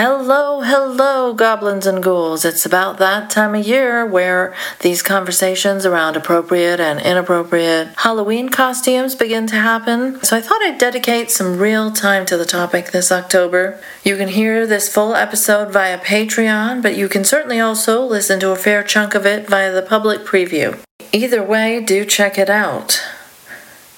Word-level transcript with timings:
Hello, 0.00 0.60
hello, 0.60 1.34
goblins 1.34 1.84
and 1.84 2.00
ghouls. 2.00 2.44
It's 2.44 2.64
about 2.64 2.98
that 2.98 3.30
time 3.30 3.56
of 3.56 3.66
year 3.66 4.06
where 4.06 4.54
these 4.78 5.02
conversations 5.02 5.84
around 5.84 6.14
appropriate 6.14 6.78
and 6.78 7.00
inappropriate 7.00 7.88
Halloween 7.96 8.48
costumes 8.48 9.16
begin 9.16 9.48
to 9.48 9.56
happen. 9.56 10.22
So 10.22 10.36
I 10.36 10.40
thought 10.40 10.62
I'd 10.62 10.78
dedicate 10.78 11.32
some 11.32 11.58
real 11.58 11.90
time 11.90 12.26
to 12.26 12.36
the 12.36 12.44
topic 12.44 12.92
this 12.92 13.10
October. 13.10 13.80
You 14.04 14.16
can 14.16 14.28
hear 14.28 14.68
this 14.68 14.88
full 14.88 15.16
episode 15.16 15.72
via 15.72 15.98
Patreon, 15.98 16.80
but 16.80 16.96
you 16.96 17.08
can 17.08 17.24
certainly 17.24 17.58
also 17.58 18.00
listen 18.00 18.38
to 18.38 18.52
a 18.52 18.56
fair 18.56 18.84
chunk 18.84 19.16
of 19.16 19.26
it 19.26 19.48
via 19.48 19.72
the 19.72 19.82
public 19.82 20.20
preview. 20.20 20.78
Either 21.10 21.42
way, 21.42 21.80
do 21.80 22.04
check 22.04 22.38
it 22.38 22.48
out 22.48 23.02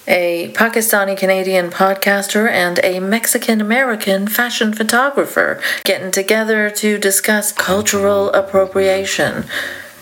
a 0.07 0.53
Pakistani 0.55 1.17
Canadian 1.17 1.71
podcaster, 1.71 2.49
and 2.49 2.81
a 2.83 3.01
Mexican 3.01 3.61
American 3.61 4.27
fashion 4.27 4.73
photographer 4.73 5.61
getting 5.85 6.11
together 6.11 6.71
to 6.71 6.99
discuss 6.99 7.53
cultural 7.53 8.31
appropriation. 8.33 9.45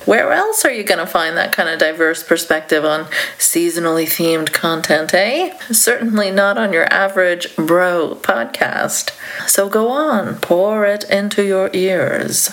Where 0.05 0.33
else 0.33 0.65
are 0.65 0.73
you 0.73 0.85
going 0.85 1.01
to 1.01 1.07
find 1.07 1.37
that 1.37 1.53
kind 1.53 1.69
of 1.69 1.79
diverse 1.79 2.23
perspective 2.23 2.83
on 2.83 3.05
seasonally 3.37 4.05
themed 4.05 4.55
content, 4.55 5.13
eh? 5.13 5.55
Certainly 5.71 6.31
not 6.31 6.57
on 6.57 6.73
your 6.73 6.91
average 6.91 7.55
bro 7.57 8.17
podcast. 8.23 9.11
So 9.47 9.69
go 9.69 9.91
on, 9.91 10.37
pour 10.37 10.87
it 10.87 11.05
into 11.11 11.45
your 11.45 11.69
ears. 11.75 12.51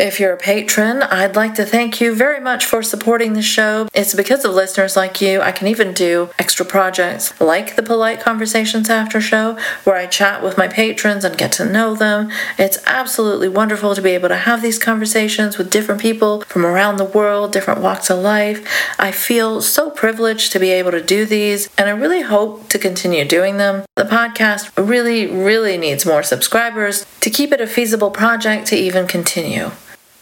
If 0.00 0.18
you're 0.18 0.32
a 0.32 0.38
patron, 0.38 1.02
I'd 1.02 1.36
like 1.36 1.56
to 1.56 1.66
thank 1.66 2.00
you 2.00 2.14
very 2.14 2.40
much 2.40 2.64
for 2.64 2.82
supporting 2.82 3.34
the 3.34 3.42
show. 3.42 3.86
It's 3.92 4.14
because 4.14 4.46
of 4.46 4.54
listeners 4.54 4.96
like 4.96 5.20
you 5.20 5.42
I 5.42 5.52
can 5.52 5.66
even 5.66 5.92
do 5.92 6.30
extra 6.38 6.64
projects 6.64 7.38
like 7.38 7.76
the 7.76 7.82
Polite 7.82 8.18
Conversations 8.18 8.88
After 8.88 9.20
Show, 9.20 9.58
where 9.84 9.96
I 9.96 10.06
chat 10.06 10.42
with 10.42 10.56
my 10.56 10.68
patrons 10.68 11.22
and 11.22 11.36
get 11.36 11.52
to 11.52 11.70
know 11.70 11.94
them. 11.94 12.30
It's 12.56 12.78
absolutely 12.86 13.50
wonderful 13.50 13.94
to 13.94 14.00
be 14.00 14.12
able 14.12 14.30
to 14.30 14.38
have 14.38 14.62
these 14.62 14.78
conversations 14.78 15.58
with 15.58 15.68
different 15.68 16.00
people 16.00 16.40
from 16.48 16.64
around 16.64 16.96
the 16.96 17.04
world, 17.04 17.52
different 17.52 17.82
walks 17.82 18.08
of 18.08 18.20
life. 18.20 18.66
I 18.98 19.12
feel 19.12 19.60
so 19.60 19.90
privileged 19.90 20.50
to 20.52 20.58
be 20.58 20.70
able 20.70 20.92
to 20.92 21.02
do 21.02 21.26
these, 21.26 21.68
and 21.76 21.90
I 21.90 21.92
really 21.92 22.22
hope 22.22 22.70
to 22.70 22.78
continue 22.78 23.26
doing 23.26 23.58
them. 23.58 23.84
The 23.96 24.04
podcast 24.04 24.72
really, 24.78 25.26
really 25.26 25.76
needs 25.76 26.06
more 26.06 26.22
subscribers 26.22 27.04
to 27.20 27.28
keep 27.28 27.52
it 27.52 27.60
a 27.60 27.66
feasible 27.66 28.10
project 28.10 28.66
to 28.68 28.76
even 28.76 29.06
continue. 29.06 29.72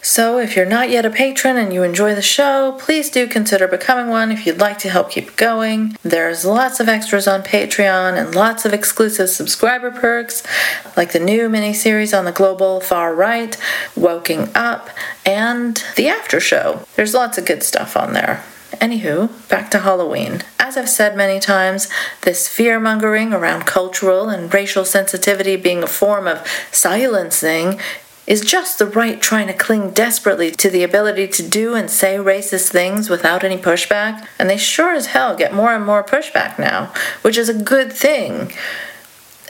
So, 0.01 0.39
if 0.39 0.55
you're 0.55 0.65
not 0.65 0.91
yet 0.91 1.05
a 1.05 1.11
patron 1.11 1.57
and 1.57 1.73
you 1.73 1.83
enjoy 1.83 2.15
the 2.15 2.23
show, 2.23 2.77
please 2.79 3.11
do 3.11 3.27
consider 3.27 3.67
becoming 3.67 4.09
one 4.09 4.31
if 4.31 4.47
you'd 4.47 4.61
like 4.61 4.79
to 4.79 4.91
help 4.91 5.11
keep 5.11 5.35
going. 5.37 5.97
There's 6.03 6.45
lots 6.45 6.79
of 6.79 6.89
extras 6.89 7.27
on 7.27 7.43
Patreon 7.43 8.17
and 8.17 8.35
lots 8.35 8.65
of 8.65 8.73
exclusive 8.73 9.29
subscriber 9.29 9.91
perks, 9.91 10.45
like 10.97 11.13
the 11.13 11.19
new 11.19 11.49
miniseries 11.49 12.17
on 12.17 12.25
the 12.25 12.33
global 12.33 12.81
far 12.81 13.13
right, 13.13 13.57
Woking 13.97 14.51
Up, 14.55 14.89
and 15.27 15.83
the 15.97 16.09
after 16.09 16.39
show. 16.39 16.87
There's 16.95 17.15
lots 17.15 17.37
of 17.37 17.45
good 17.45 17.65
stuff 17.65 17.97
on 17.97 18.13
there. 18.13 18.45
Anywho, 18.81 19.49
back 19.49 19.71
to 19.73 19.81
Halloween. 19.81 20.43
As 20.61 20.77
I've 20.77 20.89
said 20.89 21.17
many 21.17 21.41
times, 21.41 21.89
this 22.23 22.47
fear 22.47 22.79
mongering 22.79 23.33
around 23.33 23.67
cultural 23.67 24.29
and 24.29 24.53
racial 24.55 24.85
sensitivity 24.85 25.57
being 25.57 25.83
a 25.83 25.89
form 25.89 26.29
of 26.29 26.47
silencing 26.71 27.81
is 28.29 28.43
just 28.43 28.79
the 28.79 28.87
right 28.87 29.23
trying 29.23 29.47
to 29.47 29.55
cling 29.55 29.91
desperately 29.91 30.51
to 30.51 30.69
the 30.69 30.85
ability 30.85 31.27
to 31.27 31.49
do 31.49 31.75
and 31.75 31.91
say 31.91 32.17
racist 32.17 32.69
things 32.69 33.09
without 33.09 33.43
any 33.43 33.57
pushback. 33.57 34.29
And 34.39 34.51
they 34.51 34.59
sure 34.59 34.93
as 34.93 35.07
hell 35.07 35.35
get 35.35 35.55
more 35.55 35.75
and 35.75 35.85
more 35.85 36.05
pushback 36.05 36.59
now, 36.59 36.93
which 37.23 37.39
is 37.39 37.49
a 37.49 37.55
good 37.55 37.91
thing. 37.91 38.53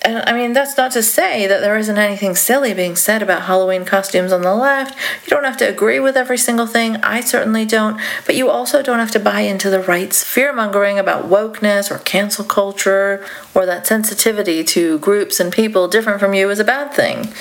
And 0.03 0.23
I 0.29 0.33
mean, 0.33 0.53
that's 0.53 0.77
not 0.77 0.93
to 0.93 1.03
say 1.03 1.49
that 1.49 1.61
there 1.61 1.77
isn't 1.77 1.99
anything 1.99 2.37
silly 2.37 2.73
being 2.73 2.95
said 2.95 3.21
about 3.21 3.43
Halloween 3.43 3.85
costumes 3.85 4.31
on 4.31 4.43
the 4.43 4.55
left. 4.55 4.97
You 5.25 5.31
don't 5.31 5.43
have 5.43 5.57
to 5.57 5.69
agree 5.69 5.99
with 5.99 6.17
every 6.17 6.39
single 6.39 6.69
thing. 6.69 6.97
I 6.99 7.21
certainly 7.21 7.65
don't. 7.65 8.01
But 8.27 8.37
you 8.37 8.49
also 8.49 8.81
don't 8.81 9.01
have 9.01 9.11
to 9.11 9.19
buy 9.19 9.41
into 9.41 9.71
the 9.71 9.81
right's 9.81 10.23
fear 10.23 10.53
mongering 10.53 11.01
about 11.01 11.29
wokeness 11.29 11.91
or 11.91 11.99
cancel 11.99 12.45
culture 12.45 13.27
or 13.57 13.67
that 13.67 13.89
sensitivity 13.89 14.63
to 14.63 15.01
groups 15.01 15.41
and 15.41 15.53
people 15.53 15.89
different 15.89 16.21
from 16.21 16.33
you 16.33 16.49
is 16.49 16.61
a 16.61 16.65
bad 16.65 16.95
thing. 16.95 17.35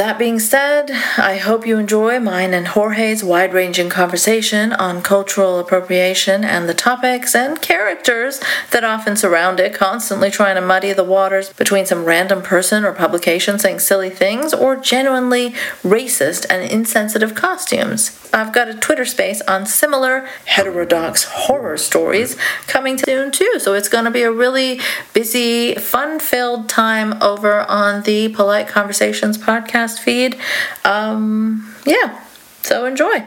That 0.00 0.18
being 0.18 0.38
said, 0.38 0.90
I 1.18 1.36
hope 1.36 1.66
you 1.66 1.76
enjoy 1.76 2.20
mine 2.20 2.54
and 2.54 2.68
Jorge's 2.68 3.22
wide 3.22 3.52
ranging 3.52 3.90
conversation 3.90 4.72
on 4.72 5.02
cultural 5.02 5.58
appropriation 5.58 6.42
and 6.42 6.66
the 6.66 6.72
topics 6.72 7.34
and 7.34 7.60
characters 7.60 8.40
that 8.70 8.82
often 8.82 9.14
surround 9.14 9.60
it, 9.60 9.74
constantly 9.74 10.30
trying 10.30 10.54
to 10.54 10.62
muddy 10.62 10.94
the 10.94 11.04
waters 11.04 11.52
between 11.52 11.84
some 11.84 12.06
random 12.06 12.40
person 12.40 12.82
or 12.82 12.94
publication 12.94 13.58
saying 13.58 13.80
silly 13.80 14.08
things 14.08 14.54
or 14.54 14.74
genuinely 14.74 15.50
racist 15.82 16.46
and 16.48 16.62
insensitive 16.72 17.34
costumes. 17.34 18.18
I've 18.32 18.54
got 18.54 18.68
a 18.68 18.74
Twitter 18.74 19.04
space 19.04 19.42
on 19.42 19.66
similar 19.66 20.26
heterodox 20.46 21.24
horror 21.24 21.76
stories 21.76 22.38
coming 22.66 22.96
soon 22.96 23.32
too, 23.32 23.56
so 23.58 23.74
it's 23.74 23.88
going 23.88 24.06
to 24.06 24.10
be 24.10 24.22
a 24.22 24.32
really 24.32 24.80
busy, 25.12 25.74
fun 25.74 26.20
filled 26.20 26.70
time 26.70 27.20
over 27.22 27.68
on 27.68 28.04
the 28.04 28.28
Polite 28.28 28.66
Conversations 28.66 29.36
podcast 29.36 29.89
podcast 29.90 30.00
feed. 30.00 30.36
Um, 30.84 31.74
yeah, 31.84 32.24
so 32.62 32.86
enjoy. 32.86 33.26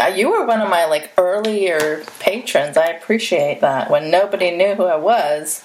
Uh, 0.00 0.06
you 0.06 0.30
were 0.30 0.44
one 0.46 0.60
of 0.60 0.68
my 0.68 0.84
like 0.86 1.12
earlier 1.16 2.04
patrons. 2.18 2.76
I 2.76 2.86
appreciate 2.86 3.60
that 3.60 3.90
when 3.90 4.10
nobody 4.10 4.50
knew 4.50 4.74
who 4.74 4.84
I 4.84 4.96
was. 4.96 5.64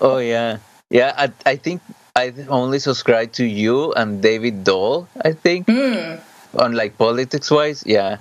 Oh 0.00 0.18
yeah, 0.18 0.58
yeah. 0.90 1.12
I 1.16 1.32
I 1.44 1.56
think 1.56 1.82
I 2.16 2.32
only 2.48 2.78
subscribed 2.78 3.34
to 3.34 3.44
you 3.44 3.92
and 3.94 4.22
David 4.22 4.64
Doel. 4.64 5.08
I 5.22 5.32
think 5.32 5.66
mm. 5.66 6.20
on 6.58 6.72
like 6.72 6.96
politics 6.98 7.50
wise. 7.50 7.82
Yeah. 7.86 8.18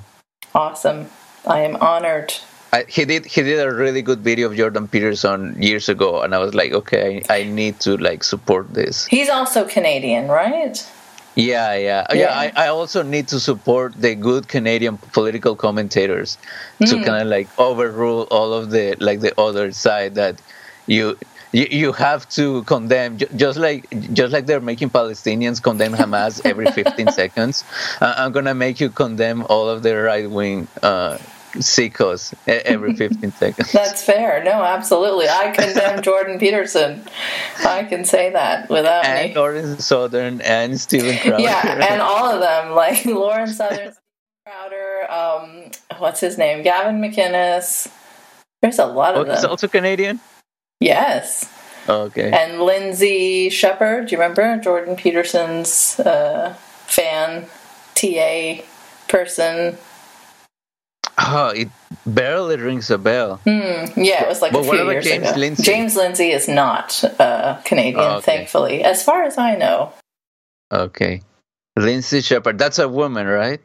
Awesome. 0.55 1.09
I 1.45 1.61
am 1.61 1.75
honored. 1.77 2.33
I, 2.73 2.85
he 2.89 3.05
did 3.05 3.25
he 3.25 3.43
did 3.43 3.59
a 3.59 3.71
really 3.71 4.01
good 4.01 4.21
video 4.21 4.49
of 4.49 4.57
Jordan 4.57 4.87
Peterson 4.87 5.61
years 5.61 5.89
ago, 5.89 6.23
and 6.23 6.33
I 6.33 6.39
was 6.39 6.55
like, 6.55 6.73
okay, 6.73 7.21
I, 7.29 7.41
I 7.41 7.43
need 7.43 7.79
to 7.81 7.97
like 7.97 8.23
support 8.23 8.73
this. 8.73 9.05
He's 9.05 9.29
also 9.29 9.63
Canadian, 9.65 10.27
right? 10.27 10.75
Yeah, 11.35 11.75
yeah, 11.75 12.05
yeah. 12.09 12.15
yeah 12.15 12.39
I, 12.39 12.65
I 12.65 12.67
also 12.69 13.03
need 13.03 13.27
to 13.27 13.39
support 13.39 13.93
the 13.93 14.15
good 14.15 14.47
Canadian 14.47 14.97
political 14.97 15.55
commentators 15.55 16.39
mm. 16.79 16.89
to 16.89 16.95
kind 17.03 17.21
of 17.21 17.27
like 17.27 17.47
overrule 17.59 18.27
all 18.31 18.53
of 18.53 18.71
the 18.71 18.95
like 18.99 19.19
the 19.19 19.39
other 19.39 19.71
side 19.71 20.15
that 20.15 20.41
you 20.87 21.15
you, 21.51 21.67
you 21.69 21.91
have 21.91 22.27
to 22.29 22.63
condemn 22.63 23.19
just 23.35 23.59
like 23.59 23.85
just 24.13 24.33
like 24.33 24.47
they're 24.47 24.61
making 24.61 24.89
Palestinians 24.89 25.61
condemn 25.61 25.93
Hamas 25.93 26.41
every 26.43 26.65
15 26.65 27.11
seconds. 27.21 27.63
Uh, 28.01 28.15
I'm 28.17 28.31
gonna 28.31 28.55
make 28.55 28.79
you 28.79 28.89
condemn 28.89 29.43
all 29.43 29.69
of 29.69 29.83
the 29.83 29.95
right 29.95 30.29
wing 30.29 30.67
uh, 30.81 31.19
sickos 31.55 32.33
every 32.47 32.93
15 32.95 33.31
seconds. 33.31 33.71
That's 33.71 34.03
fair. 34.03 34.43
No, 34.43 34.63
absolutely. 34.63 35.27
I 35.27 35.51
condemn 35.55 36.01
Jordan 36.01 36.39
Peterson. 36.39 37.03
I 37.65 37.83
can 37.83 38.05
say 38.05 38.31
that 38.31 38.69
without 38.69 39.05
and 39.05 39.29
me. 39.29 39.35
Lauren 39.35 39.79
Southern 39.79 40.41
and 40.41 40.79
Steven 40.79 41.17
Crowder. 41.21 41.43
Yeah, 41.43 41.87
and 41.91 42.01
all 42.01 42.25
of 42.25 42.41
them, 42.41 42.71
like 42.73 43.05
Lauren 43.05 43.47
Southern, 43.47 43.93
Crowder, 44.45 45.11
um, 45.11 45.71
what's 45.99 46.19
his 46.19 46.37
name? 46.37 46.63
Gavin 46.63 46.99
McInnes. 47.01 47.91
There's 48.61 48.79
a 48.79 48.85
lot 48.85 49.15
of 49.15 49.21
oh, 49.21 49.23
them. 49.25 49.35
He's 49.35 49.45
also 49.45 49.67
Canadian? 49.67 50.19
Yes. 50.79 51.49
okay. 51.87 52.31
And 52.31 52.61
Lindsay 52.61 53.49
Shepherd, 53.49 54.07
do 54.07 54.15
you 54.15 54.21
remember? 54.21 54.57
Jordan 54.57 54.95
Peterson's 54.95 55.99
uh, 55.99 56.55
fan, 56.85 57.45
TA 57.95 58.63
person. 59.07 59.77
Oh, 61.17 61.49
it 61.49 61.69
barely 62.05 62.57
rings 62.57 62.89
a 62.89 62.97
bell. 62.97 63.39
Mm, 63.45 63.93
yeah, 63.95 64.23
it 64.23 64.27
was 64.27 64.41
like 64.41 64.51
but 64.51 64.61
a 64.65 64.69
few 64.69 64.89
years 64.89 65.05
James 65.05 65.29
ago. 65.29 65.39
Lindsay? 65.39 65.63
James 65.63 65.95
Lindsay 65.95 66.31
is 66.31 66.47
not 66.47 67.03
uh, 67.19 67.61
Canadian, 67.65 67.99
oh, 68.03 68.15
okay. 68.17 68.37
thankfully, 68.37 68.83
as 68.83 69.03
far 69.03 69.23
as 69.23 69.37
I 69.37 69.55
know. 69.55 69.93
Okay, 70.71 71.21
Lindsay 71.75 72.21
Shepherd. 72.21 72.57
That's 72.57 72.79
a 72.79 72.89
woman, 72.89 73.27
right? 73.27 73.61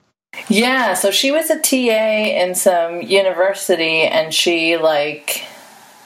Yeah, 0.49 0.95
so 0.95 1.11
she 1.11 1.31
was 1.31 1.49
a 1.51 1.59
TA 1.59 1.77
in 1.77 2.55
some 2.55 3.01
university, 3.01 4.03
and 4.03 4.33
she 4.35 4.77
like 4.77 5.45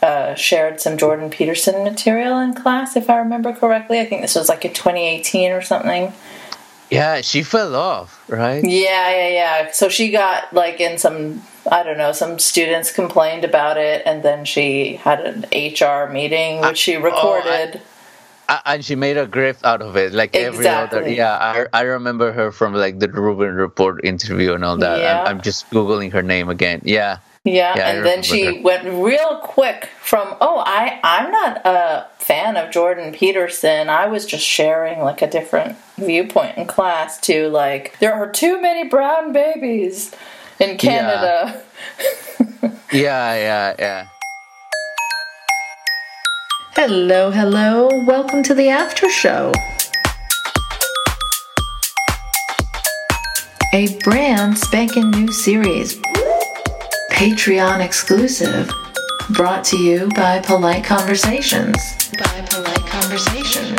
uh, 0.02 0.34
shared 0.34 0.80
some 0.80 0.96
Jordan 0.96 1.30
Peterson 1.30 1.84
material 1.84 2.38
in 2.38 2.54
class, 2.54 2.96
if 2.96 3.10
I 3.10 3.18
remember 3.18 3.52
correctly. 3.52 4.00
I 4.00 4.04
think 4.04 4.22
this 4.22 4.34
was 4.34 4.48
like 4.48 4.64
in 4.64 4.72
2018 4.72 5.52
or 5.52 5.60
something. 5.60 6.12
Yeah, 6.92 7.20
she 7.20 7.42
fell 7.42 7.74
off, 7.74 8.22
right? 8.28 8.62
Yeah, 8.64 9.10
yeah, 9.10 9.28
yeah. 9.28 9.70
So 9.72 9.88
she 9.88 10.10
got 10.10 10.52
like 10.52 10.80
in 10.80 10.98
some 10.98 11.42
I 11.70 11.82
don't 11.82 11.98
know, 11.98 12.12
some 12.12 12.38
students 12.38 12.92
complained 12.92 13.44
about 13.44 13.76
it 13.76 14.02
and 14.04 14.22
then 14.22 14.44
she 14.44 14.94
had 14.96 15.20
an 15.20 15.44
HR 15.52 16.12
meeting 16.12 16.60
which 16.60 16.78
she 16.78 16.96
recorded. 16.96 17.80
Oh, 17.80 17.86
I, 18.48 18.60
I, 18.64 18.74
and 18.74 18.84
she 18.84 18.96
made 18.96 19.16
a 19.16 19.26
grift 19.26 19.64
out 19.64 19.80
of 19.80 19.96
it, 19.96 20.12
like 20.12 20.34
exactly. 20.34 20.66
every 20.66 20.68
other. 20.68 21.08
Yeah, 21.08 21.32
I, 21.32 21.66
I 21.72 21.82
remember 21.82 22.32
her 22.32 22.50
from 22.50 22.74
like 22.74 22.98
the 22.98 23.08
Rubin 23.08 23.54
Report 23.54 24.04
interview 24.04 24.52
and 24.52 24.64
all 24.64 24.76
that. 24.78 25.00
Yeah. 25.00 25.22
I'm, 25.22 25.36
I'm 25.36 25.40
just 25.40 25.70
googling 25.70 26.12
her 26.12 26.22
name 26.22 26.48
again. 26.48 26.82
Yeah, 26.84 27.18
Yeah, 27.44 27.76
yeah 27.76 27.90
and 27.90 28.06
then 28.06 28.22
she 28.22 28.44
her. 28.44 28.62
went 28.62 28.84
real 28.84 29.40
quick 29.42 29.88
from, 30.00 30.36
oh, 30.40 30.62
I, 30.64 31.00
I'm 31.02 31.32
not 31.32 31.60
a 31.64 32.06
fan 32.18 32.56
of 32.56 32.70
Jordan 32.70 33.12
Peterson. 33.12 33.88
I 33.90 34.06
was 34.06 34.26
just 34.26 34.44
sharing 34.44 35.00
like 35.00 35.22
a 35.22 35.26
different 35.28 35.76
viewpoint 35.96 36.56
in 36.56 36.68
class 36.68 37.20
to 37.22 37.48
like, 37.48 37.98
there 37.98 38.14
are 38.14 38.30
too 38.30 38.62
many 38.62 38.88
brown 38.88 39.32
babies 39.32 40.14
in 40.60 40.78
Canada. 40.78 41.60
Yeah, 42.62 42.70
yeah, 42.92 43.34
yeah. 43.34 43.74
yeah. 43.76 44.06
Hello, 46.74 47.32
hello. 47.32 47.88
Welcome 48.06 48.44
to 48.44 48.54
the 48.54 48.68
after 48.68 49.10
show. 49.10 49.52
A 53.74 53.98
brand 54.04 54.58
spanking 54.58 55.10
new 55.10 55.32
series, 55.32 55.96
Patreon 57.12 57.84
exclusive, 57.84 58.72
brought 59.30 59.64
to 59.66 59.76
you 59.76 60.08
by 60.16 60.40
Polite 60.40 60.82
Conversations. 60.82 61.76
By 62.18 62.44
Polite 62.50 62.86
Conversations. 62.86 63.78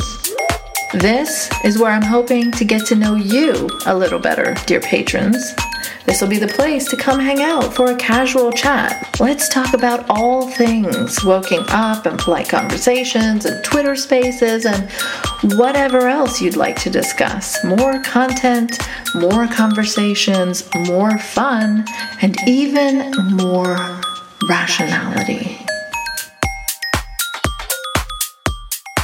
This 0.94 1.50
is 1.66 1.80
where 1.80 1.92
I'm 1.92 2.04
hoping 2.04 2.52
to 2.52 2.64
get 2.64 2.86
to 2.86 2.96
know 2.96 3.16
you 3.16 3.68
a 3.88 3.96
little 3.96 4.20
better, 4.20 4.56
dear 4.68 4.80
patrons. 4.80 5.54
This 6.06 6.22
will 6.22 6.28
be 6.28 6.38
the 6.38 6.48
place 6.48 6.90
to 6.90 6.98
come 6.98 7.20
hang 7.20 7.42
out 7.42 7.74
for 7.74 7.92
a 7.92 7.96
casual 7.96 8.52
chat. 8.52 9.18
Let's 9.20 9.48
talk 9.48 9.74
about 9.74 10.06
all 10.10 10.48
things 10.48 11.24
woking 11.24 11.64
up 11.70 12.06
and 12.06 12.20
polite 12.20 12.50
conversations 12.50 13.46
and 13.46 13.64
Twitter 13.64 13.96
spaces 13.96 14.66
and 14.66 14.92
whatever 15.58 16.08
else 16.08 16.42
you'd 16.42 16.58
like 16.58 16.80
to 16.82 16.90
discuss. 16.90 17.64
More 17.64 18.02
content, 18.04 18.78
more 19.16 19.48
conversations, 19.48 20.68
more 20.88 21.18
fun, 21.18 21.86
and 22.22 22.36
even 22.48 23.12
more 23.36 23.78
rationality. 24.50 25.63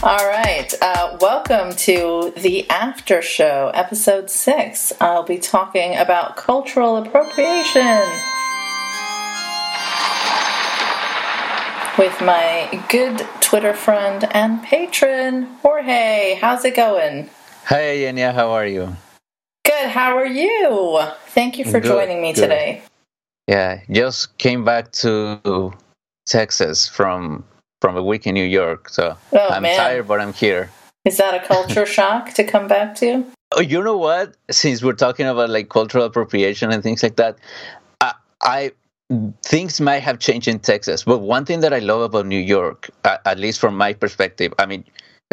All 0.01 0.29
right. 0.29 0.73
Uh, 0.81 1.17
welcome 1.19 1.73
to 1.73 2.31
the 2.37 2.69
after 2.69 3.21
show, 3.21 3.69
episode 3.73 4.29
six. 4.29 4.93
I'll 5.01 5.23
be 5.23 5.37
talking 5.37 5.97
about 5.97 6.37
cultural 6.37 6.95
appropriation 6.95 7.99
with 11.97 12.21
my 12.21 12.81
good 12.87 13.27
Twitter 13.41 13.73
friend 13.73 14.25
and 14.31 14.63
patron, 14.63 15.47
Jorge. 15.61 16.37
How's 16.39 16.63
it 16.63 16.77
going? 16.77 17.29
Hey, 17.67 18.03
Enya. 18.03 18.33
How 18.33 18.51
are 18.51 18.65
you? 18.65 18.95
Good. 19.65 19.89
How 19.89 20.15
are 20.17 20.25
you? 20.25 21.01
Thank 21.27 21.57
you 21.57 21.65
for 21.65 21.81
good, 21.81 21.89
joining 21.89 22.21
me 22.21 22.31
good. 22.31 22.43
today. 22.43 22.83
Yeah, 23.49 23.81
just 23.91 24.37
came 24.37 24.63
back 24.63 24.93
to 24.93 25.73
Texas 26.25 26.87
from 26.87 27.43
from 27.81 27.97
a 27.97 28.03
week 28.03 28.27
in 28.27 28.33
New 28.33 28.43
York. 28.43 28.89
So 28.89 29.15
oh, 29.33 29.49
I'm 29.49 29.63
man. 29.63 29.77
tired, 29.77 30.07
but 30.07 30.19
I'm 30.19 30.33
here. 30.33 30.69
Is 31.05 31.17
that 31.17 31.33
a 31.33 31.45
culture 31.45 31.85
shock 31.97 32.33
to 32.33 32.43
come 32.43 32.67
back 32.67 32.95
to? 32.95 33.25
Oh, 33.53 33.61
you 33.61 33.81
know 33.81 33.97
what? 33.97 34.35
Since 34.51 34.83
we're 34.83 34.93
talking 34.93 35.25
about 35.25 35.49
like 35.49 35.69
cultural 35.69 36.05
appropriation 36.05 36.71
and 36.71 36.83
things 36.83 37.01
like 37.01 37.15
that, 37.15 37.37
I, 38.01 38.13
I 38.41 38.71
things 39.41 39.81
might 39.81 39.99
have 39.99 40.19
changed 40.19 40.47
in 40.47 40.59
Texas. 40.59 41.03
But 41.03 41.19
one 41.19 41.45
thing 41.45 41.61
that 41.61 41.73
I 41.73 41.79
love 41.79 42.01
about 42.01 42.25
New 42.27 42.39
York, 42.39 42.89
at, 43.03 43.21
at 43.25 43.39
least 43.39 43.59
from 43.59 43.75
my 43.75 43.93
perspective, 43.93 44.53
I 44.59 44.65
mean, 44.65 44.83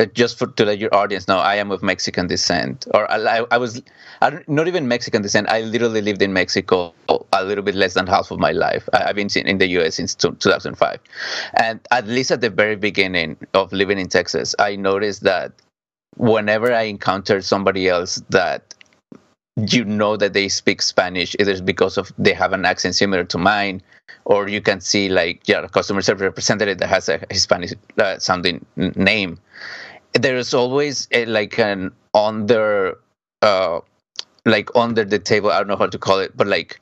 just 0.05 0.39
for 0.39 0.47
to 0.47 0.65
let 0.65 0.79
your 0.79 0.95
audience 0.95 1.27
know, 1.27 1.39
I 1.39 1.55
am 1.57 1.71
of 1.71 1.83
Mexican 1.83 2.27
descent, 2.27 2.87
or 2.93 3.11
I, 3.11 3.47
I 3.51 3.57
was 3.57 3.83
I 4.21 4.41
not 4.47 4.69
even 4.69 4.89
Mexican 4.89 5.23
descent. 5.23 5.49
I 5.49 5.63
literally 5.63 6.03
lived 6.03 6.21
in 6.21 6.35
Mexico 6.35 6.93
a 7.33 7.45
little 7.45 7.65
bit 7.65 7.75
less 7.75 7.95
than 7.95 8.07
half 8.07 8.31
of 8.31 8.39
my 8.39 8.53
life. 8.53 8.89
I, 8.93 9.05
have 9.07 9.17
been 9.17 9.29
in 9.35 9.57
the 9.57 9.69
U.S. 9.69 9.95
since 9.95 10.15
2005, 10.15 11.01
and 11.55 11.81
at 11.91 12.07
least 12.07 12.31
at 12.31 12.43
the 12.43 12.51
very 12.51 12.77
beginning 12.77 13.39
of 13.55 13.73
living 13.73 13.99
in 13.99 14.09
Texas, 14.09 14.55
I 14.59 14.77
noticed 14.77 15.23
that 15.23 15.53
whenever 16.17 16.73
I 16.75 16.83
encountered 16.83 17.45
somebody 17.45 17.89
else 17.89 18.23
that 18.29 18.75
you 19.57 19.85
know 19.85 20.19
that 20.19 20.35
they 20.35 20.49
speak 20.49 20.83
Spanish, 20.83 21.35
either 21.39 21.63
because 21.63 21.97
of 21.97 22.13
they 22.19 22.35
have 22.35 22.53
an 22.53 22.67
accent 22.67 22.95
similar 22.95 23.25
to 23.25 23.39
mine, 23.39 23.81
or 24.27 24.49
you 24.49 24.61
can 24.61 24.83
see 24.83 25.09
like 25.09 25.41
yeah, 25.47 25.67
customer 25.69 26.03
service 26.03 26.21
representative 26.23 26.77
that 26.79 26.89
has 26.89 27.09
a 27.09 27.25
Hispanic 27.31 27.73
uh, 27.99 28.19
sounding 28.19 28.67
name 28.77 29.39
there's 30.19 30.55
always 30.55 31.09
a, 31.13 31.27
like 31.27 31.59
an 31.59 31.93
under 32.15 32.99
uh 33.43 33.81
like 34.45 34.71
under 34.75 35.05
the 35.05 35.19
table 35.19 35.51
i 35.51 35.59
don't 35.59 35.69
know 35.69 35.77
how 35.77 35.87
to 35.87 35.99
call 35.99 36.19
it 36.19 36.37
but 36.37 36.47
like 36.47 36.81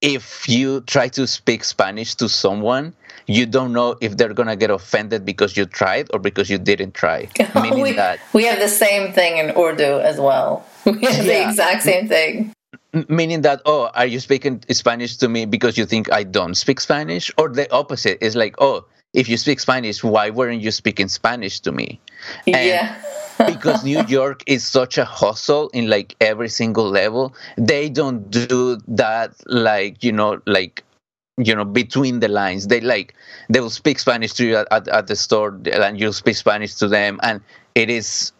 if 0.00 0.48
you 0.48 0.80
try 0.82 1.08
to 1.08 1.26
speak 1.26 1.64
spanish 1.64 2.14
to 2.14 2.28
someone 2.28 2.92
you 3.26 3.46
don't 3.46 3.72
know 3.72 3.96
if 4.00 4.16
they're 4.16 4.34
gonna 4.34 4.56
get 4.56 4.70
offended 4.70 5.24
because 5.24 5.56
you 5.56 5.64
tried 5.64 6.08
or 6.12 6.18
because 6.18 6.50
you 6.50 6.58
didn't 6.58 6.92
try 6.94 7.28
meaning 7.54 7.80
we, 7.80 7.92
that 7.92 8.18
we 8.32 8.44
have 8.44 8.58
the 8.58 8.68
same 8.68 9.12
thing 9.12 9.38
in 9.38 9.56
urdu 9.56 10.00
as 10.00 10.18
well. 10.18 10.66
We 10.84 11.04
have 11.04 11.24
yeah. 11.24 11.44
the 11.44 11.48
exact 11.48 11.82
same 11.84 12.08
thing. 12.08 12.52
Meaning 13.08 13.42
that 13.42 13.62
oh 13.64 13.90
are 13.94 14.06
you 14.06 14.18
speaking 14.18 14.62
spanish 14.70 15.16
to 15.18 15.28
me 15.28 15.46
because 15.46 15.78
you 15.78 15.86
think 15.86 16.12
i 16.12 16.24
don't 16.24 16.54
speak 16.54 16.80
spanish? 16.80 17.30
Or 17.38 17.48
the 17.48 17.70
opposite 17.72 18.18
is 18.20 18.34
like 18.34 18.56
oh 18.58 18.84
if 19.12 19.28
you 19.28 19.36
speak 19.36 19.60
Spanish, 19.60 20.02
why 20.02 20.30
weren't 20.30 20.62
you 20.62 20.70
speaking 20.70 21.08
Spanish 21.08 21.60
to 21.60 21.72
me? 21.72 22.00
And 22.46 22.66
yeah. 22.66 23.02
because 23.46 23.84
New 23.84 24.02
York 24.06 24.42
is 24.46 24.66
such 24.66 24.98
a 24.98 25.04
hustle 25.04 25.68
in 25.70 25.88
like 25.88 26.14
every 26.20 26.48
single 26.48 26.88
level, 26.88 27.34
they 27.56 27.88
don't 27.88 28.30
do 28.30 28.78
that 28.88 29.34
like, 29.46 30.02
you 30.04 30.12
know, 30.12 30.40
like 30.46 30.84
you 31.38 31.54
know 31.54 31.64
between 31.64 32.20
the 32.20 32.28
lines 32.28 32.66
they 32.66 32.80
like 32.80 33.14
they 33.48 33.58
will 33.58 33.70
speak 33.70 33.98
spanish 33.98 34.34
to 34.34 34.46
you 34.46 34.56
at, 34.56 34.68
at, 34.70 34.86
at 34.88 35.06
the 35.06 35.16
store 35.16 35.58
and 35.72 35.98
you'll 35.98 36.12
speak 36.12 36.36
spanish 36.36 36.74
to 36.74 36.86
them 36.86 37.18
and 37.22 37.40
it 37.74 37.88
is 37.88 38.32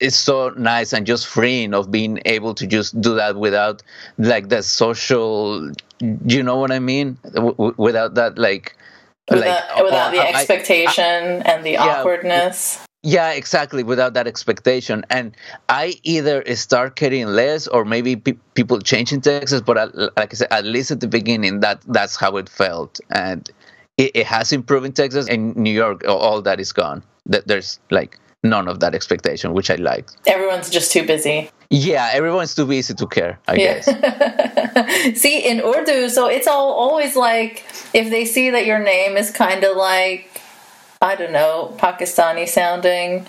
it's 0.00 0.16
so 0.16 0.48
nice 0.56 0.94
and 0.94 1.06
just 1.06 1.26
freeing 1.26 1.74
of 1.74 1.90
being 1.90 2.18
able 2.24 2.54
to 2.54 2.66
just 2.66 2.98
do 2.98 3.14
that 3.14 3.36
without 3.36 3.82
like 4.16 4.48
the 4.48 4.62
social 4.62 5.70
you 6.24 6.42
know 6.42 6.56
what 6.56 6.72
i 6.72 6.78
mean 6.78 7.18
w- 7.34 7.74
without 7.76 8.14
that 8.14 8.38
like 8.38 8.74
without, 9.30 9.68
like, 9.68 9.84
without 9.84 10.12
the 10.12 10.20
expectation 10.20 11.02
I, 11.04 11.38
I, 11.38 11.54
and 11.54 11.64
the 11.64 11.72
yeah, 11.72 12.00
awkwardness. 12.00 12.84
Yeah, 13.02 13.30
exactly. 13.30 13.82
Without 13.82 14.12
that 14.14 14.26
expectation, 14.26 15.06
and 15.08 15.34
I 15.70 15.94
either 16.02 16.44
start 16.54 16.96
caring 16.96 17.28
less, 17.28 17.66
or 17.66 17.86
maybe 17.86 18.16
pe- 18.16 18.36
people 18.54 18.78
change 18.80 19.12
in 19.12 19.22
Texas. 19.22 19.62
But 19.62 19.78
I, 19.78 19.84
like 20.18 20.34
I 20.34 20.36
said, 20.36 20.48
at 20.50 20.64
least 20.64 20.90
at 20.90 21.00
the 21.00 21.08
beginning, 21.08 21.60
that 21.60 21.80
that's 21.86 22.16
how 22.16 22.36
it 22.36 22.48
felt, 22.48 23.00
and 23.10 23.48
it, 23.96 24.10
it 24.14 24.26
has 24.26 24.52
improved 24.52 24.84
in 24.84 24.92
Texas 24.92 25.28
and 25.28 25.56
New 25.56 25.72
York. 25.72 26.06
All 26.06 26.42
that 26.42 26.60
is 26.60 26.72
gone. 26.72 27.02
That 27.24 27.46
there's 27.46 27.80
like 27.90 28.18
none 28.42 28.68
of 28.68 28.80
that 28.80 28.94
expectation, 28.94 29.52
which 29.52 29.70
I 29.70 29.76
like. 29.76 30.08
Everyone's 30.26 30.70
just 30.70 30.92
too 30.92 31.06
busy. 31.06 31.50
Yeah, 31.70 32.10
everyone's 32.12 32.54
too 32.54 32.66
busy 32.66 32.94
to 32.94 33.06
care, 33.06 33.38
I 33.46 33.54
yeah. 33.54 33.80
guess. 33.80 35.20
see, 35.20 35.38
in 35.38 35.60
Urdu, 35.60 36.08
so 36.08 36.26
it's 36.26 36.48
all 36.48 36.72
always 36.72 37.14
like 37.16 37.64
if 37.94 38.10
they 38.10 38.24
see 38.24 38.50
that 38.50 38.66
your 38.66 38.80
name 38.80 39.16
is 39.16 39.30
kind 39.30 39.62
of 39.62 39.76
like, 39.76 40.40
I 41.00 41.14
don't 41.14 41.32
know, 41.32 41.74
Pakistani 41.78 42.48
sounding, 42.48 43.26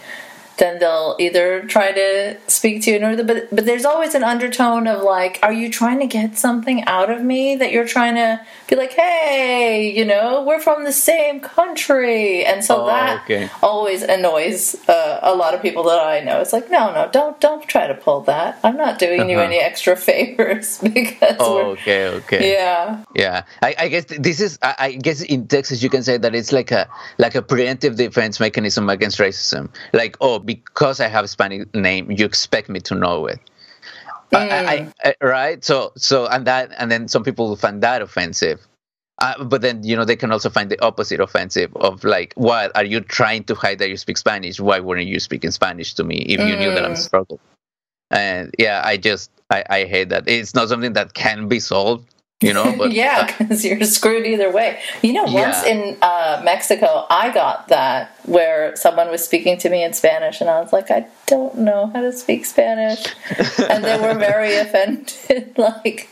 then 0.62 0.77
they'll 0.77 1.15
either 1.18 1.63
try 1.63 1.91
to 1.91 2.38
speak 2.46 2.84
to 2.84 2.91
you 2.91 2.98
in 2.98 3.03
Urdu, 3.03 3.24
but 3.24 3.50
but 3.50 3.65
there's 3.65 3.84
always 3.84 4.13
an 4.13 4.24
undertone 4.24 4.86
of 4.86 5.01
like, 5.01 5.39
are 5.41 5.51
you 5.51 5.72
trying 5.72 6.00
to 6.00 6.06
get 6.06 6.38
something 6.38 6.84
out 6.84 7.10
of 7.10 7.24
me 7.24 7.56
that 7.56 7.72
you're 7.72 7.88
trying 7.88 8.13
to 8.13 8.39
be 8.68 8.75
like, 8.75 8.94
hey, 8.94 9.91
you 9.98 10.06
know, 10.06 10.44
we're 10.44 10.60
from 10.60 10.84
the 10.84 10.91
same 10.91 11.39
country, 11.39 12.46
and 12.46 12.63
so 12.63 12.84
oh, 12.84 12.86
that 12.86 13.24
okay. 13.24 13.50
always 13.63 14.03
annoys 14.03 14.75
uh, 14.88 15.20
a 15.24 15.34
lot 15.34 15.56
of 15.56 15.63
people 15.63 15.82
that 15.86 16.00
I 16.00 16.20
know. 16.20 16.39
It's 16.41 16.53
like, 16.53 16.70
no, 16.70 16.94
no, 16.94 17.10
don't 17.12 17.39
don't 17.41 17.68
try 17.68 17.88
to 17.88 17.96
pull 17.96 18.22
that. 18.22 18.60
I'm 18.63 18.77
not 18.77 19.00
doing 19.00 19.22
uh-huh. 19.22 19.32
you 19.32 19.39
any 19.39 19.58
extra 19.58 19.96
favors 20.08 20.77
because. 20.94 21.38
Oh, 21.39 21.72
okay, 21.72 22.06
okay. 22.08 22.51
Yeah. 22.53 23.03
Yeah, 23.15 23.46
I, 23.63 23.74
I 23.80 23.88
guess 23.88 24.06
this 24.06 24.39
is. 24.39 24.60
I, 24.62 24.75
I 24.77 24.91
guess 24.94 25.24
in 25.24 25.48
Texas 25.48 25.82
you 25.82 25.89
can 25.89 26.03
say 26.03 26.18
that 26.18 26.36
it's 26.36 26.51
like 26.51 26.70
a 26.70 26.88
like 27.18 27.34
a 27.34 27.41
preemptive 27.41 27.96
defense 27.96 28.39
mechanism 28.39 28.91
against 28.91 29.18
racism. 29.18 29.70
Like, 29.91 30.18
oh 30.22 30.38
because 30.55 31.00
I 31.00 31.08
have 31.08 31.25
a 31.25 31.27
Spanish 31.27 31.67
name, 31.74 32.12
you 32.12 32.25
expect 32.25 32.70
me 32.70 32.79
to 32.81 32.96
know 32.96 33.27
it. 33.27 33.39
Mm. 34.31 34.50
I, 34.50 34.91
I, 35.03 35.15
right? 35.22 35.63
So, 35.63 35.91
so, 35.98 36.25
and 36.27 36.48
that, 36.48 36.72
and 36.77 36.89
then 36.89 37.08
some 37.08 37.24
people 37.24 37.50
will 37.50 37.58
find 37.58 37.84
that 37.84 38.01
offensive. 38.01 38.65
Uh, 39.20 39.43
but 39.43 39.62
then, 39.62 39.84
you 39.84 39.96
know, 39.96 40.05
they 40.05 40.15
can 40.15 40.31
also 40.31 40.50
find 40.50 40.72
the 40.72 40.81
opposite 40.81 41.20
offensive 41.20 41.75
of 41.75 42.03
like, 42.03 42.34
what 42.36 42.75
are 42.75 42.86
you 42.86 43.01
trying 43.01 43.43
to 43.43 43.55
hide 43.55 43.77
that 43.79 43.89
you 43.89 43.98
speak 43.98 44.17
Spanish? 44.17 44.60
Why 44.60 44.79
weren't 44.79 45.05
you 45.08 45.20
speaking 45.20 45.51
Spanish 45.51 45.93
to 45.96 46.03
me 46.03 46.17
if 46.20 46.39
you 46.39 46.55
mm. 46.55 46.60
knew 46.60 46.72
that 46.74 46.84
I'm 46.86 46.93
mm. 46.93 46.98
struggling? 46.98 47.39
And 48.10 48.55
yeah, 48.58 48.81
I 48.84 48.98
just, 48.98 49.29
I, 49.50 49.63
I 49.70 49.86
hate 49.86 50.10
that. 50.10 50.27
It's 50.27 50.55
not 50.55 50.70
something 50.70 50.93
that 50.93 51.13
can 51.13 51.48
be 51.48 51.60
solved 51.60 52.10
you 52.41 52.53
know 52.53 52.75
but 52.77 52.91
yeah 53.03 53.25
because 53.25 53.63
uh, 53.63 53.67
you're 53.67 53.83
screwed 53.83 54.25
either 54.25 54.51
way 54.51 54.79
you 55.01 55.13
know 55.13 55.24
once 55.24 55.63
yeah. 55.63 55.67
in 55.67 55.98
uh, 56.01 56.41
mexico 56.43 57.05
i 57.10 57.31
got 57.33 57.67
that 57.69 58.17
where 58.25 58.75
someone 58.75 59.10
was 59.10 59.24
speaking 59.24 59.57
to 59.57 59.69
me 59.69 59.83
in 59.83 59.93
spanish 59.93 60.41
and 60.41 60.50
i 60.50 60.60
was 60.60 60.74
like 60.74 60.91
i 60.91 61.05
don't 61.27 61.57
know 61.57 61.88
how 61.93 62.01
to 62.01 62.12
speak 62.12 62.45
spanish 62.45 63.05
and 63.69 63.83
they 63.83 63.98
were 63.98 64.17
very 64.17 64.55
offended 64.55 65.53
like 65.57 66.10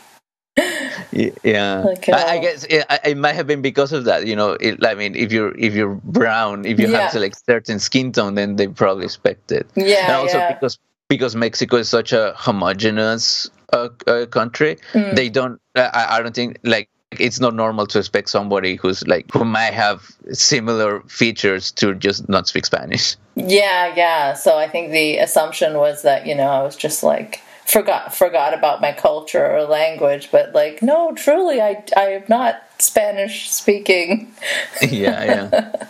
yeah 1.12 1.84
okay. 1.86 2.12
I, 2.12 2.34
I, 2.34 2.38
guess 2.38 2.64
it, 2.64 2.84
it, 3.04 3.16
might 3.16 3.32
have 3.32 3.46
been 3.46 3.62
because 3.62 3.92
of 3.92 4.04
that 4.04 4.26
you 4.26 4.36
know 4.36 4.52
it, 4.60 4.84
i 4.84 4.94
mean 4.94 5.14
if 5.14 5.32
you're 5.32 5.56
if 5.56 5.74
you're 5.74 5.94
brown 5.94 6.66
if 6.66 6.78
you 6.78 6.88
yeah. 6.88 7.08
have 7.08 7.14
like 7.14 7.34
certain 7.34 7.78
skin 7.78 8.12
tone 8.12 8.34
then 8.34 8.56
they 8.56 8.68
probably 8.68 9.04
expect 9.04 9.52
it 9.52 9.66
yeah 9.74 10.06
and 10.06 10.12
also 10.12 10.38
yeah. 10.38 10.52
because 10.52 10.78
because 11.08 11.34
mexico 11.34 11.76
is 11.76 11.88
such 11.88 12.12
a 12.12 12.34
homogenous 12.36 13.50
uh, 13.72 13.88
uh, 14.06 14.26
country 14.26 14.76
mm. 14.92 15.14
they 15.14 15.28
don't 15.28 15.60
I, 15.74 16.06
I 16.10 16.22
don't 16.22 16.34
think 16.34 16.58
like 16.64 16.88
it's 17.18 17.40
not 17.40 17.54
normal 17.54 17.86
to 17.88 17.98
expect 17.98 18.28
somebody 18.28 18.76
who's 18.76 19.06
like 19.06 19.30
who 19.32 19.44
might 19.44 19.74
have 19.74 20.10
similar 20.32 21.00
features 21.02 21.72
to 21.72 21.94
just 21.94 22.28
not 22.28 22.46
speak 22.46 22.66
spanish. 22.66 23.16
Yeah 23.34 23.92
yeah. 23.96 24.34
So 24.34 24.56
i 24.56 24.68
think 24.68 24.92
the 24.92 25.18
assumption 25.18 25.74
was 25.74 26.02
that 26.02 26.26
you 26.26 26.34
know 26.34 26.48
i 26.48 26.62
was 26.62 26.76
just 26.76 27.02
like 27.02 27.42
forgot 27.66 28.14
forgot 28.14 28.52
about 28.52 28.80
my 28.80 28.92
culture 28.92 29.46
or 29.46 29.62
language 29.62 30.30
but 30.32 30.52
like 30.52 30.82
no 30.82 31.12
truly 31.14 31.60
i 31.60 31.82
i 31.96 32.06
am 32.06 32.24
not 32.28 32.62
spanish 32.78 33.48
speaking 33.50 34.32
yeah 34.82 35.24
yeah 35.24 35.86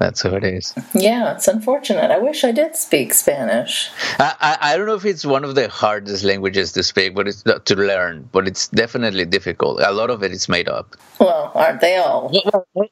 that's 0.00 0.22
how 0.22 0.34
it 0.34 0.44
is. 0.44 0.74
Yeah 0.94 1.34
it's 1.34 1.46
unfortunate. 1.46 2.10
I 2.10 2.18
wish 2.18 2.42
i 2.42 2.50
did 2.50 2.74
speak 2.74 3.14
spanish. 3.14 3.90
I, 4.18 4.34
I, 4.40 4.58
I 4.60 4.76
don't 4.76 4.86
know 4.86 4.94
if 4.94 5.04
it's 5.04 5.24
one 5.24 5.44
of 5.44 5.54
the 5.54 5.68
hardest 5.68 6.24
languages 6.24 6.72
to 6.72 6.82
speak 6.82 7.14
but 7.14 7.28
it's 7.28 7.46
not 7.46 7.66
to 7.66 7.76
learn 7.76 8.28
but 8.32 8.48
it's 8.48 8.66
definitely 8.68 9.26
difficult. 9.26 9.80
A 9.80 9.92
lot 9.92 10.10
of 10.10 10.24
it 10.24 10.32
is 10.32 10.48
made 10.48 10.68
up. 10.68 10.96
Well 11.20 11.52
aren't 11.54 11.80
they 11.80 11.96
all? 11.98 12.32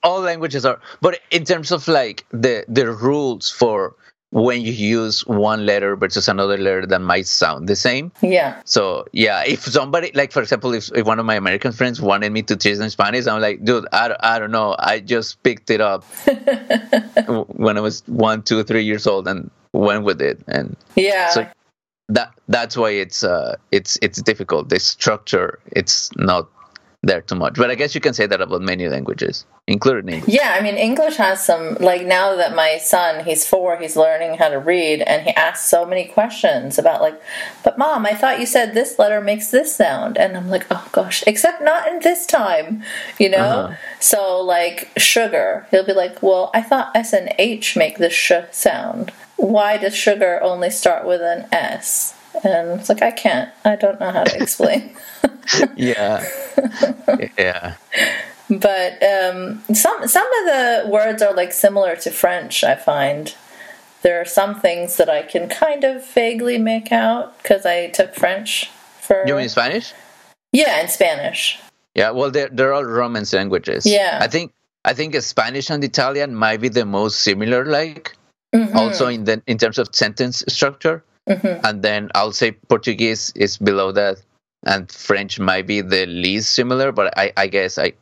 All 0.04 0.20
languages 0.20 0.64
are 0.64 0.80
but 1.00 1.18
in 1.32 1.44
terms 1.44 1.72
of 1.72 1.88
like 1.88 2.24
the 2.30 2.64
the 2.68 2.92
rules 2.92 3.50
for 3.50 3.96
when 4.30 4.61
you 4.61 4.73
use 4.73 5.26
one 5.26 5.64
letter 5.64 5.97
versus 5.97 6.28
another 6.28 6.58
letter 6.58 6.87
that 6.87 7.00
might 7.00 7.26
sound 7.26 7.68
the 7.68 7.76
same. 7.76 8.12
Yeah. 8.20 8.61
So 8.64 9.06
yeah, 9.12 9.42
if 9.47 9.62
somebody 9.62 10.11
like 10.14 10.32
for 10.32 10.42
example, 10.42 10.75
if, 10.75 10.90
if 10.94 11.06
one 11.06 11.18
of 11.18 11.26
my 11.26 11.35
American 11.35 11.73
friends 11.73 12.00
wanted 12.00 12.30
me 12.30 12.42
to 12.42 12.56
teach 12.56 12.78
them 12.78 12.90
Spanish, 12.90 13.26
I'm 13.26 13.40
like, 13.40 13.64
dude, 13.64 13.87
I, 13.92 14.14
I 14.20 14.38
don't 14.38 14.50
know, 14.50 14.76
I 14.78 15.00
just 15.00 15.42
picked 15.42 15.70
it 15.70 15.80
up 15.80 16.04
when 17.49 17.78
I 17.78 17.80
was 17.80 18.02
one, 18.06 18.42
two, 18.42 18.62
three 18.64 18.85
years 18.85 19.06
old 19.06 19.26
and 19.26 19.50
went 19.73 20.04
with 20.04 20.20
it, 20.20 20.40
and 20.47 20.76
yeah. 20.94 21.30
So 21.30 21.47
that 22.11 22.32
that's 22.49 22.76
why 22.76 22.90
it's 22.90 23.23
uh 23.23 23.56
it's 23.73 23.99
it's 24.02 24.20
difficult. 24.23 24.68
The 24.68 24.80
structure 24.80 25.58
it's 25.73 26.14
not 26.16 26.49
there 27.02 27.20
too 27.20 27.36
much. 27.36 27.54
But 27.54 27.70
I 27.70 27.76
guess 27.76 27.94
you 27.94 28.00
can 28.00 28.12
say 28.12 28.26
that 28.26 28.40
about 28.40 28.60
many 28.60 28.88
languages, 28.88 29.46
including 29.68 30.14
English. 30.14 30.34
Yeah, 30.34 30.56
I 30.58 30.60
mean, 30.60 30.74
English 30.74 31.16
has 31.16 31.44
some, 31.44 31.74
like 31.74 32.04
now 32.04 32.34
that 32.34 32.56
my 32.56 32.78
son, 32.78 33.24
he's 33.24 33.46
four, 33.46 33.76
he's 33.76 33.96
learning 33.96 34.38
how 34.38 34.48
to 34.48 34.58
read, 34.58 35.02
and 35.02 35.22
he 35.22 35.30
asks 35.30 35.70
so 35.70 35.86
many 35.86 36.06
questions 36.06 36.76
about, 36.76 37.00
like, 37.00 37.20
but 37.62 37.78
mom, 37.78 38.04
I 38.04 38.14
thought 38.14 38.40
you 38.40 38.46
said 38.46 38.74
this 38.74 38.98
letter 38.98 39.20
makes 39.20 39.50
this 39.50 39.74
sound. 39.74 40.18
And 40.18 40.36
I'm 40.36 40.48
like, 40.48 40.66
oh 40.70 40.88
gosh, 40.90 41.22
except 41.26 41.62
not 41.62 41.86
in 41.86 42.00
this 42.00 42.26
time, 42.26 42.82
you 43.18 43.30
know? 43.30 43.38
Uh-huh. 43.38 43.76
So, 44.00 44.40
like, 44.40 44.90
sugar, 44.96 45.66
he'll 45.70 45.86
be 45.86 45.92
like, 45.92 46.20
well, 46.20 46.50
I 46.52 46.62
thought 46.62 46.96
S 46.96 47.12
and 47.12 47.32
H 47.38 47.76
make 47.76 47.98
the 47.98 48.10
sh 48.10 48.32
sound. 48.50 49.12
Why 49.36 49.76
does 49.76 49.94
sugar 49.94 50.40
only 50.42 50.70
start 50.70 51.06
with 51.06 51.20
an 51.20 51.46
S? 51.52 52.17
And 52.44 52.80
it's 52.80 52.88
like, 52.88 53.02
I 53.02 53.11
can't, 53.11 53.50
I 53.64 53.76
don't 53.76 53.99
know 54.00 54.11
how 54.11 54.25
to 54.25 54.42
explain. 54.42 54.94
yeah. 55.76 56.25
Yeah. 57.37 57.76
But 58.50 59.02
um, 59.02 59.62
some 59.75 60.08
some 60.08 60.26
of 60.26 60.44
the 60.47 60.88
words 60.88 61.20
are 61.20 61.35
like 61.35 61.52
similar 61.52 61.97
to 61.97 62.11
French. 62.11 62.64
I 62.64 62.76
find 62.76 63.35
there 64.02 64.20
are 64.20 64.25
some 64.25 64.58
things 64.61 64.97
that 64.97 65.11
I 65.11 65.23
can 65.23 65.49
kind 65.49 65.85
of 65.85 66.06
vaguely 66.06 66.56
make 66.56 66.90
out 66.90 67.37
because 67.38 67.66
I 67.66 67.88
took 67.88 68.14
French 68.14 68.70
for. 69.00 69.25
You 69.26 69.37
mean 69.37 69.50
Spanish? 69.50 69.92
Yeah, 70.52 70.80
in 70.80 70.88
Spanish. 70.88 71.58
Yeah, 71.94 72.11
well, 72.11 72.30
they're 72.30 72.49
they're 72.49 72.73
all 72.73 72.85
Romance 72.85 73.35
languages. 73.35 73.85
Yeah, 73.85 74.18
I 74.23 74.28
think 74.28 74.52
I 74.85 74.94
think 74.94 75.14
Spanish 75.16 75.68
and 75.68 75.85
Italian 75.85 76.35
might 76.35 76.61
be 76.62 76.70
the 76.70 76.87
most 76.87 77.20
similar. 77.20 77.66
Like, 77.66 78.16
mm-hmm. 78.54 78.76
also 78.76 79.08
in 79.08 79.25
the 79.25 79.42
in 79.47 79.58
terms 79.58 79.78
of 79.78 79.88
sentence 79.92 80.42
structure. 80.49 81.04
Mm-hmm. 81.28 81.66
And 81.66 81.82
then 81.82 82.11
I'll 82.14 82.32
say 82.32 82.52
Portuguese 82.52 83.32
is 83.37 83.58
below 83.58 83.92
that, 83.92 84.16
and 84.64 84.90
French 84.90 85.38
might 85.38 85.66
be 85.66 85.80
the 85.80 86.06
least 86.06 86.54
similar. 86.54 86.92
But 86.92 87.16
I, 87.18 87.32
I 87.37 87.47
guess 87.47 87.78
I, 87.78 87.92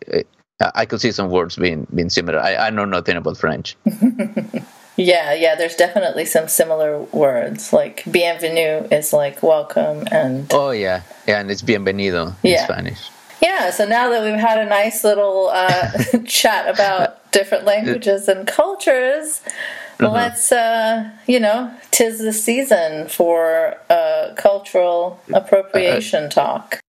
I 0.61 0.87
could 0.87 1.01
see 1.01 1.13
some 1.13 1.31
words 1.31 1.57
being 1.57 1.87
being 1.95 2.11
similar. 2.11 2.39
I, 2.39 2.57
I 2.57 2.71
know 2.71 2.85
nothing 2.85 3.17
about 3.17 3.37
French. 3.37 3.77
yeah, 4.97 5.35
yeah. 5.35 5.55
There's 5.55 5.77
definitely 5.77 6.25
some 6.25 6.49
similar 6.49 7.01
words. 7.13 7.73
Like 7.73 8.05
bienvenue 8.11 8.89
is 8.91 9.13
like 9.13 9.43
welcome, 9.43 10.07
and 10.11 10.51
oh 10.55 10.71
yeah, 10.71 11.03
yeah, 11.27 11.41
and 11.41 11.51
it's 11.51 11.63
bienvenido 11.63 12.35
in. 12.43 12.65
Spanish. 12.65 13.11
Yeah, 13.43 13.71
so 13.71 13.87
now 13.87 14.09
that 14.11 14.25
we've 14.25 14.41
had 14.41 14.59
a 14.59 14.65
nice 14.65 15.05
little 15.05 15.51
uh, 15.53 15.93
chat 16.27 16.73
about 16.73 17.31
different 17.33 17.65
languages 17.65 18.29
and 18.29 18.47
cultures, 18.47 19.43
uh-huh. 19.99 20.13
Let's, 20.13 20.53
uh, 20.53 21.11
you 21.27 21.41
know, 21.41 21.73
tis 21.91 22.19
the 22.19 22.33
season 22.33 23.09
for 23.09 23.75
uh, 23.89 24.35
cultural 24.37 25.21
appropriation 25.33 26.25
uh, 26.25 26.29
talk. 26.29 26.81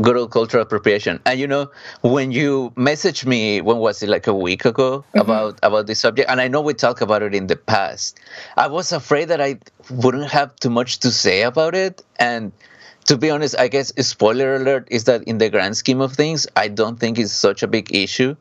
Good 0.00 0.16
old 0.16 0.32
cultural 0.32 0.62
appropriation. 0.62 1.20
And 1.26 1.38
you 1.38 1.46
know, 1.46 1.70
when 2.00 2.32
you 2.32 2.72
messaged 2.76 3.26
me, 3.26 3.60
when 3.60 3.76
was 3.76 4.02
it, 4.02 4.08
like 4.08 4.26
a 4.26 4.34
week 4.34 4.64
ago, 4.64 4.98
mm-hmm. 4.98 5.20
about 5.20 5.58
about 5.62 5.86
this 5.86 6.00
subject, 6.00 6.30
and 6.30 6.40
I 6.40 6.48
know 6.48 6.60
we 6.60 6.74
talked 6.74 7.02
about 7.02 7.22
it 7.22 7.34
in 7.34 7.46
the 7.46 7.56
past. 7.56 8.18
I 8.56 8.66
was 8.66 8.90
afraid 8.90 9.26
that 9.28 9.40
I 9.40 9.58
wouldn't 9.90 10.30
have 10.30 10.56
too 10.56 10.70
much 10.70 10.98
to 11.00 11.10
say 11.10 11.42
about 11.42 11.74
it, 11.74 12.02
and 12.18 12.52
to 13.06 13.16
be 13.16 13.30
honest, 13.30 13.58
I 13.58 13.68
guess 13.68 13.92
spoiler 14.06 14.56
alert 14.56 14.88
is 14.90 15.04
that 15.04 15.22
in 15.24 15.38
the 15.38 15.50
grand 15.50 15.76
scheme 15.76 16.00
of 16.00 16.12
things, 16.12 16.46
I 16.56 16.68
don't 16.68 16.98
think 16.98 17.18
it's 17.18 17.32
such 17.32 17.62
a 17.62 17.66
big 17.68 17.94
issue. 17.94 18.36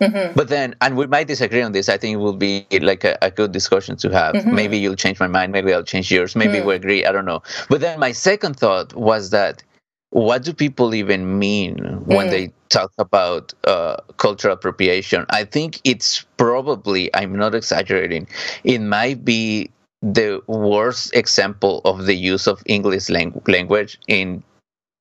Mm-hmm. 0.00 0.34
But 0.34 0.48
then, 0.48 0.74
and 0.80 0.96
we 0.96 1.06
might 1.06 1.28
disagree 1.28 1.62
on 1.62 1.72
this. 1.72 1.88
I 1.88 1.96
think 1.96 2.14
it 2.14 2.16
will 2.16 2.36
be 2.36 2.66
like 2.80 3.04
a, 3.04 3.16
a 3.22 3.30
good 3.30 3.52
discussion 3.52 3.96
to 3.98 4.10
have. 4.10 4.34
Mm-hmm. 4.34 4.54
Maybe 4.54 4.78
you'll 4.78 4.96
change 4.96 5.20
my 5.20 5.28
mind. 5.28 5.52
Maybe 5.52 5.72
I'll 5.72 5.84
change 5.84 6.10
yours. 6.10 6.34
Maybe 6.34 6.58
mm. 6.58 6.66
we 6.66 6.74
agree. 6.74 7.06
I 7.06 7.12
don't 7.12 7.24
know. 7.24 7.42
But 7.68 7.80
then 7.80 8.00
my 8.00 8.12
second 8.12 8.56
thought 8.56 8.94
was 8.94 9.30
that 9.30 9.62
what 10.10 10.42
do 10.42 10.52
people 10.52 10.92
even 10.92 11.38
mean 11.38 11.78
when 12.04 12.26
mm. 12.26 12.30
they 12.30 12.52
talk 12.68 12.92
about 12.98 13.54
uh, 13.64 13.96
cultural 14.16 14.54
appropriation? 14.54 15.24
I 15.30 15.44
think 15.44 15.80
it's 15.84 16.26
probably, 16.36 17.14
I'm 17.14 17.36
not 17.36 17.54
exaggerating, 17.54 18.26
it 18.64 18.80
might 18.80 19.24
be 19.24 19.70
the 20.02 20.42
worst 20.46 21.14
example 21.14 21.80
of 21.84 22.06
the 22.06 22.14
use 22.14 22.46
of 22.46 22.62
English 22.66 23.08
lang- 23.08 23.40
language 23.46 23.98
in 24.08 24.42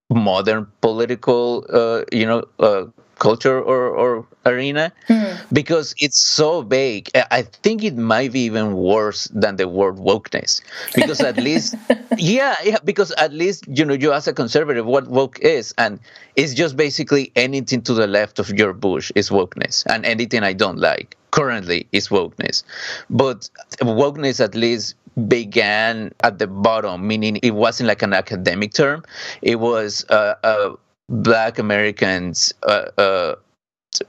modern 0.10 0.68
political, 0.82 1.66
uh, 1.70 2.04
you 2.12 2.26
know, 2.26 2.44
uh, 2.60 2.86
culture 3.20 3.62
or, 3.62 3.90
or 3.90 4.26
arena 4.46 4.92
mm. 5.08 5.38
because 5.54 5.94
it's 6.00 6.26
so 6.26 6.62
vague. 6.62 7.10
I 7.32 7.44
think 7.44 7.84
it 7.84 7.96
might 7.96 8.32
be 8.32 8.42
even 8.46 8.74
worse 8.74 9.26
than 9.34 9.58
the 9.58 9.68
word 9.68 9.98
wokeness 9.98 10.62
because 10.96 11.20
at 11.20 11.38
least, 11.38 11.76
yeah, 12.18 12.56
yeah, 12.64 12.78
because 12.84 13.12
at 13.12 13.34
least, 13.34 13.66
you 13.68 13.86
know, 13.86 13.94
you 13.94 14.14
as 14.14 14.28
a 14.28 14.34
conservative, 14.34 14.86
what 14.86 15.08
woke 15.08 15.40
is, 15.40 15.74
and 15.78 16.00
it's 16.36 16.54
just 16.54 16.78
basically 16.78 17.32
anything 17.36 17.82
to 17.84 17.94
the 17.94 18.08
left 18.08 18.40
of 18.40 18.50
your 18.50 18.74
bush 18.74 19.12
is 19.16 19.30
wokeness, 19.30 19.86
and 19.88 20.06
anything 20.06 20.44
I 20.44 20.54
don't 20.54 20.80
like 20.80 21.18
currently 21.32 21.88
is 21.92 22.10
wokeness. 22.10 22.64
But 23.10 23.50
wokeness 23.82 24.44
at 24.44 24.56
least 24.56 24.96
began 25.28 26.14
at 26.24 26.40
the 26.40 26.48
bottom, 26.48 27.08
meaning 27.08 27.38
it 27.38 27.52
wasn't 27.52 27.88
like 27.88 28.02
an 28.02 28.14
academic 28.14 28.74
term. 28.74 29.04
It 29.42 29.60
was 29.60 30.06
uh, 30.10 30.36
uh, 30.44 30.76
Black 31.10 31.60
Americans' 31.60 32.54
uh, 32.64 32.86
uh, 32.98 33.36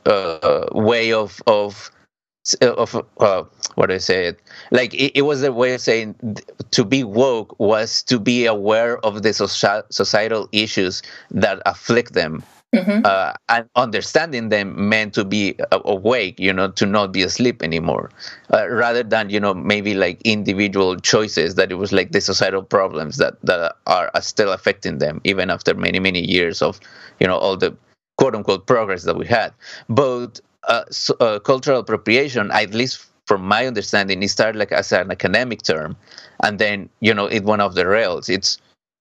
uh, 0.06 0.66
way 0.72 1.12
of 1.12 1.42
of 1.46 1.90
of 2.62 3.06
uh, 3.18 3.44
what 3.74 3.90
I 3.90 3.98
say 3.98 4.26
it 4.26 4.40
like 4.70 4.94
it, 4.94 5.12
it, 5.14 5.22
was 5.22 5.42
a 5.42 5.52
way 5.52 5.74
of 5.74 5.80
saying 5.80 6.16
to 6.70 6.84
be 6.84 7.04
woke 7.04 7.58
was 7.58 8.02
to 8.04 8.18
be 8.18 8.46
aware 8.46 8.98
of 9.04 9.22
the 9.22 9.32
social, 9.32 9.82
societal 9.90 10.48
issues 10.52 11.02
that 11.30 11.60
afflict 11.66 12.14
them 12.14 12.42
Mm-hmm. 12.72 13.00
Uh, 13.04 13.32
and 13.48 13.68
understanding 13.74 14.48
them 14.48 14.88
meant 14.88 15.12
to 15.14 15.24
be 15.24 15.56
awake, 15.72 16.38
you 16.38 16.52
know, 16.52 16.70
to 16.70 16.86
not 16.86 17.10
be 17.10 17.22
asleep 17.22 17.64
anymore, 17.64 18.10
uh, 18.52 18.68
rather 18.68 19.02
than 19.02 19.28
you 19.28 19.40
know 19.40 19.52
maybe 19.52 19.92
like 19.94 20.22
individual 20.22 20.94
choices 20.96 21.56
that 21.56 21.72
it 21.72 21.74
was 21.74 21.90
like 21.92 22.12
the 22.12 22.20
societal 22.20 22.62
problems 22.62 23.16
that 23.16 23.34
that 23.42 23.74
are, 23.88 24.08
are 24.14 24.22
still 24.22 24.52
affecting 24.52 24.98
them 24.98 25.20
even 25.24 25.50
after 25.50 25.74
many 25.74 25.98
many 25.98 26.24
years 26.24 26.62
of 26.62 26.78
you 27.18 27.26
know 27.26 27.36
all 27.36 27.56
the 27.56 27.76
quote 28.18 28.36
unquote 28.36 28.68
progress 28.68 29.02
that 29.02 29.16
we 29.16 29.26
had. 29.26 29.52
But 29.88 30.40
uh, 30.68 30.84
so, 30.90 31.16
uh, 31.18 31.40
cultural 31.40 31.80
appropriation, 31.80 32.52
at 32.52 32.72
least 32.72 33.04
from 33.26 33.42
my 33.42 33.66
understanding, 33.66 34.22
it 34.22 34.28
started 34.28 34.58
like 34.58 34.70
as 34.70 34.92
an 34.92 35.10
academic 35.10 35.62
term, 35.62 35.96
and 36.44 36.60
then 36.60 36.88
you 37.00 37.14
know 37.14 37.26
it 37.26 37.42
went 37.42 37.62
off 37.62 37.74
the 37.74 37.88
rails. 37.88 38.28
It's 38.28 38.58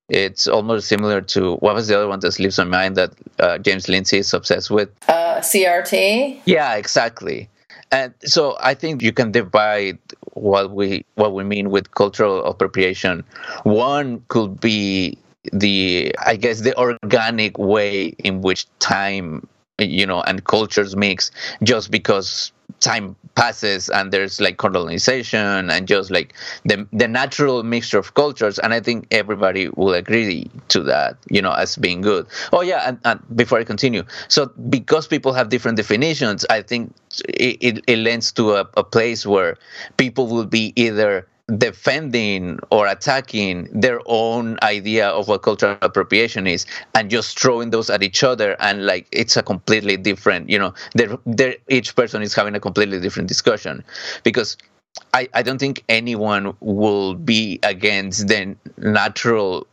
it's 0.10 0.48
almost 0.48 0.88
similar 0.88 1.22
to 1.22 1.56
what 1.58 1.76
was 1.76 1.88
the 1.88 1.96
other 1.96 2.08
one 2.08 2.20
that 2.20 2.32
slips 2.32 2.58
my 2.58 2.64
mind 2.64 2.98
that 2.98 3.14
uh, 3.40 3.58
James 3.60 3.88
Lindsay 3.88 4.18
is 4.18 4.34
obsessed 4.34 4.72
with? 4.72 4.90
Uh, 5.08 5.40
CRT. 5.40 6.42
Yeah, 6.46 6.76
exactly. 6.76 7.50
And 7.92 8.14
so 8.24 8.58
I 8.60 8.74
think 8.74 9.02
you 9.02 9.12
can 9.12 9.32
divide 9.32 9.98
what 10.34 10.72
we 10.72 11.06
what 11.16 11.34
we 11.34 11.44
mean 11.44 11.70
with 11.70 11.92
cultural 11.92 12.46
appropriation. 12.46 13.24
One 13.64 14.24
could 14.28 14.60
be 14.60 15.18
the 15.52 16.14
I 16.24 16.36
guess 16.36 16.62
the 16.62 16.78
organic 16.78 17.58
way 17.58 18.08
in 18.20 18.42
which 18.42 18.68
time 18.80 19.48
you 19.80 20.06
know 20.06 20.22
and 20.22 20.44
cultures 20.44 20.96
mix 20.96 21.32
just 21.64 21.90
because 21.90 22.52
time 22.80 23.16
passes 23.36 23.90
and 23.90 24.12
there's 24.12 24.42
like 24.42 24.58
colonization 24.58 25.70
and 25.70 25.88
just 25.88 26.12
like 26.12 26.34
the 26.66 26.88
the 26.92 27.08
natural 27.08 27.64
mixture 27.64 27.98
of 27.98 28.14
cultures 28.14 28.60
and 28.60 28.74
i 28.74 28.80
think 28.80 29.08
everybody 29.12 29.70
will 29.76 29.94
agree 29.94 30.50
to 30.68 30.82
that 30.84 31.18
you 31.30 31.42
know 31.42 31.52
as 31.52 31.78
being 31.78 32.02
good. 32.02 32.26
Oh 32.52 32.62
yeah 32.62 32.90
and, 32.90 33.00
and 33.06 33.20
before 33.36 33.60
i 33.60 33.64
continue 33.64 34.04
so 34.28 34.48
because 34.70 35.08
people 35.08 35.34
have 35.34 35.50
different 35.50 35.78
definitions 35.78 36.46
i 36.50 36.62
think 36.62 36.94
it, 37.28 37.58
it, 37.62 37.84
it 37.88 37.98
lends 37.98 38.32
to 38.34 38.56
a, 38.56 38.68
a 38.76 38.84
place 38.84 39.26
where 39.26 39.58
people 39.98 40.28
will 40.28 40.46
be 40.46 40.74
either 40.76 41.28
defending 41.58 42.60
or 42.72 42.88
attacking 42.88 43.68
their 43.72 44.00
own 44.06 44.58
idea 44.62 45.08
of 45.08 45.28
what 45.28 45.42
cultural 45.42 45.78
appropriation 45.82 46.48
is 46.48 46.66
and 46.96 47.10
just 47.10 47.40
throwing 47.40 47.70
those 47.72 47.90
at 47.90 48.04
each 48.04 48.24
other 48.24 48.56
and 48.60 48.86
like 48.86 49.08
it's 49.12 49.36
a 49.38 49.44
completely 49.44 49.98
different 49.98 50.50
you 50.50 50.60
know 50.60 50.74
they're, 50.94 51.18
they're, 51.26 51.56
each 51.68 51.96
person 51.96 52.22
is 52.22 52.34
having 52.34 52.56
a 52.56 52.60
completely 52.60 53.00
different 53.00 53.28
discussion. 53.28 53.84
Because 54.24 54.58
I, 55.14 55.30
I 55.34 55.42
don't 55.42 55.60
think 55.60 55.84
anyone 55.90 56.56
will 56.60 57.16
be 57.16 57.60
against 57.64 58.28
the 58.28 58.56
natural 58.78 59.68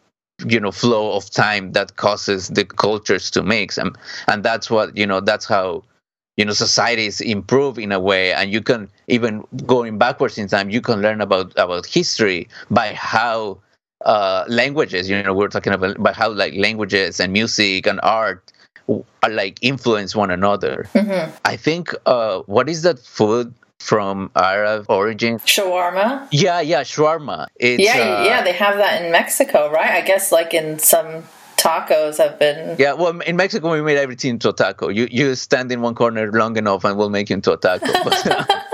you 0.46 0.60
know 0.60 0.70
flow 0.70 1.16
of 1.16 1.30
time 1.30 1.72
that 1.72 1.96
causes 1.96 2.48
the 2.48 2.64
cultures 2.64 3.30
to 3.32 3.42
mix. 3.42 3.78
And 3.78 3.96
and 4.28 4.42
that's 4.42 4.70
what 4.70 4.96
you 4.96 5.06
know 5.06 5.20
that's 5.20 5.46
how 5.46 5.82
you 6.36 6.44
know 6.44 6.52
societies 6.52 7.20
improve 7.20 7.78
in 7.78 7.92
a 7.92 8.00
way 8.00 8.32
and 8.32 8.52
you 8.52 8.60
can 8.60 8.88
even 9.08 9.44
going 9.64 9.98
backwards 9.98 10.38
in 10.38 10.48
time 10.48 10.70
you 10.70 10.80
can 10.80 11.00
learn 11.00 11.20
about 11.20 11.52
about 11.56 11.86
history 11.86 12.48
by 12.70 12.92
how 12.94 13.58
uh, 14.04 14.44
languages 14.48 15.08
you 15.08 15.22
know 15.22 15.32
we're 15.32 15.48
talking 15.48 15.72
about, 15.72 15.96
about 15.96 16.14
how 16.14 16.30
like 16.30 16.54
languages 16.54 17.18
and 17.18 17.32
music 17.32 17.86
and 17.86 17.98
art 18.02 18.52
are 19.22 19.30
like 19.30 19.58
influence 19.62 20.14
one 20.14 20.30
another 20.30 20.88
mm-hmm. 20.92 21.34
i 21.44 21.56
think 21.56 21.92
uh, 22.06 22.40
what 22.46 22.68
is 22.68 22.82
that 22.82 22.98
food 22.98 23.52
from 23.78 24.30
Arab 24.34 24.86
origin. 24.88 25.38
Shawarma. 25.40 26.26
Yeah, 26.32 26.60
yeah, 26.60 26.80
shawarma. 26.80 27.46
It's, 27.56 27.82
yeah, 27.82 27.92
uh, 27.92 28.24
yeah, 28.24 28.42
they 28.42 28.52
have 28.52 28.76
that 28.78 29.04
in 29.04 29.12
Mexico, 29.12 29.70
right? 29.70 29.90
I 29.90 30.00
guess 30.00 30.32
like 30.32 30.54
in 30.54 30.78
some 30.78 31.24
tacos 31.66 32.18
have 32.18 32.38
been. 32.38 32.76
Yeah, 32.78 32.92
well, 32.92 33.18
in 33.20 33.36
Mexico 33.36 33.72
we 33.72 33.82
made 33.82 33.98
everything 33.98 34.30
into 34.30 34.50
a 34.50 34.52
taco. 34.52 34.88
You 34.88 35.08
you 35.10 35.34
stand 35.34 35.72
in 35.72 35.80
one 35.80 35.94
corner 35.94 36.30
long 36.32 36.56
enough 36.56 36.84
and 36.84 36.96
we'll 36.96 37.10
make 37.10 37.30
you 37.30 37.34
into 37.34 37.52
a 37.52 37.56
taco. 37.56 37.86
But, 38.04 38.65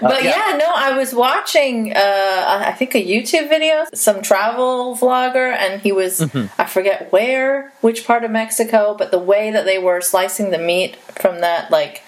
but 0.00 0.24
yeah. 0.24 0.50
yeah. 0.50 0.56
no, 0.56 0.70
I 0.74 0.96
was 0.96 1.14
watching, 1.14 1.92
uh, 1.92 2.62
I 2.66 2.72
think 2.72 2.94
a 2.94 3.04
YouTube 3.04 3.48
video, 3.48 3.84
some 3.94 4.22
travel 4.22 4.96
vlogger, 4.96 5.52
and 5.52 5.80
he 5.80 5.92
was, 5.92 6.20
mm-hmm. 6.20 6.46
I 6.60 6.64
forget 6.66 7.10
where, 7.12 7.72
which 7.80 8.06
part 8.06 8.24
of 8.24 8.30
Mexico, 8.30 8.94
but 8.96 9.10
the 9.10 9.18
way 9.18 9.50
that 9.50 9.64
they 9.64 9.78
were 9.78 10.00
slicing 10.00 10.50
the 10.50 10.58
meat 10.58 10.96
from 10.96 11.40
that, 11.40 11.70
like, 11.70 12.02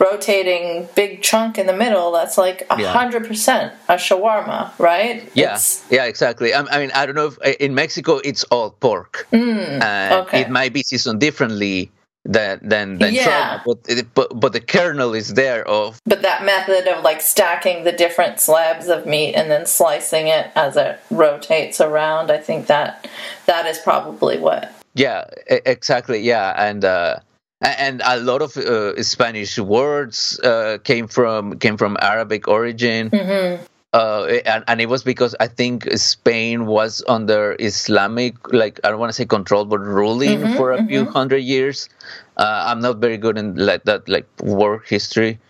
rotating 0.00 0.88
big 0.96 1.22
chunk 1.22 1.58
in 1.58 1.66
the 1.66 1.76
middle, 1.76 2.10
that's 2.10 2.38
like 2.38 2.66
a 2.70 2.84
hundred 2.86 3.26
percent 3.26 3.72
a 3.88 3.94
shawarma, 3.94 4.72
right? 4.78 5.30
Yeah, 5.34 5.54
it's... 5.54 5.84
yeah, 5.90 6.06
exactly. 6.06 6.54
I, 6.54 6.62
I, 6.62 6.80
mean, 6.80 6.90
I 6.94 7.04
don't 7.06 7.14
know 7.14 7.26
if 7.26 7.38
uh, 7.44 7.52
in 7.60 7.74
Mexico 7.74 8.16
it's 8.24 8.42
all 8.44 8.70
pork. 8.70 9.28
Mm, 9.32 9.82
uh, 9.82 10.22
okay. 10.22 10.40
It 10.40 10.50
might 10.50 10.72
be 10.72 10.82
seasoned 10.82 11.20
differently 11.20 11.90
than 12.24 12.60
than, 12.62 12.98
than 12.98 13.14
yeah. 13.14 13.62
but, 13.64 13.78
but 14.14 14.38
but 14.38 14.52
the 14.52 14.60
kernel 14.60 15.14
is 15.14 15.34
there 15.34 15.66
of. 15.66 15.98
But 16.04 16.22
that 16.22 16.44
method 16.44 16.86
of 16.86 17.02
like 17.02 17.20
stacking 17.20 17.84
the 17.84 17.92
different 17.92 18.40
slabs 18.40 18.88
of 18.88 19.06
meat 19.06 19.34
and 19.34 19.50
then 19.50 19.66
slicing 19.66 20.28
it 20.28 20.50
as 20.54 20.76
it 20.76 21.00
rotates 21.10 21.80
around, 21.80 22.30
I 22.30 22.38
think 22.38 22.66
that 22.66 23.08
that 23.46 23.66
is 23.66 23.78
probably 23.78 24.38
what. 24.38 24.72
Yeah, 24.94 25.24
exactly. 25.46 26.20
Yeah, 26.20 26.54
and. 26.56 26.84
uh 26.84 27.20
and 27.62 28.00
a 28.06 28.18
lot 28.18 28.40
of 28.40 28.56
uh, 28.56 29.02
Spanish 29.02 29.58
words 29.58 30.40
uh, 30.40 30.78
came 30.82 31.06
from 31.06 31.58
came 31.58 31.76
from 31.76 31.98
Arabic 32.00 32.48
origin. 32.48 33.10
Mm-hmm. 33.10 33.62
Uh, 33.92 34.38
and, 34.46 34.62
and, 34.68 34.80
it 34.80 34.88
was 34.88 35.02
because 35.02 35.34
I 35.40 35.48
think 35.48 35.90
Spain 35.98 36.66
was 36.66 37.02
under 37.08 37.56
Islamic, 37.58 38.52
like 38.52 38.78
I 38.84 38.90
don't 38.90 39.00
want 39.00 39.10
to 39.10 39.14
say 39.14 39.26
control, 39.26 39.64
but 39.64 39.80
ruling 39.80 40.38
mm-hmm, 40.38 40.56
for 40.56 40.70
a 40.70 40.78
mm-hmm. 40.78 40.86
few 40.86 41.04
hundred 41.06 41.38
years. 41.38 41.88
Uh, 42.36 42.64
I'm 42.68 42.80
not 42.80 42.98
very 42.98 43.16
good 43.18 43.36
in 43.36 43.56
like 43.56 43.82
that, 43.84 44.08
like 44.08 44.28
war 44.42 44.84
history. 44.86 45.40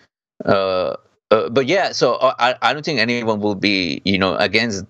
Uh, 0.46 0.96
uh 1.30 1.50
but 1.50 1.66
yeah, 1.66 1.92
so 1.92 2.16
I, 2.22 2.54
I 2.62 2.72
don't 2.72 2.82
think 2.82 2.98
anyone 2.98 3.40
will 3.40 3.56
be, 3.56 4.00
you 4.06 4.18
know, 4.18 4.36
against 4.36 4.86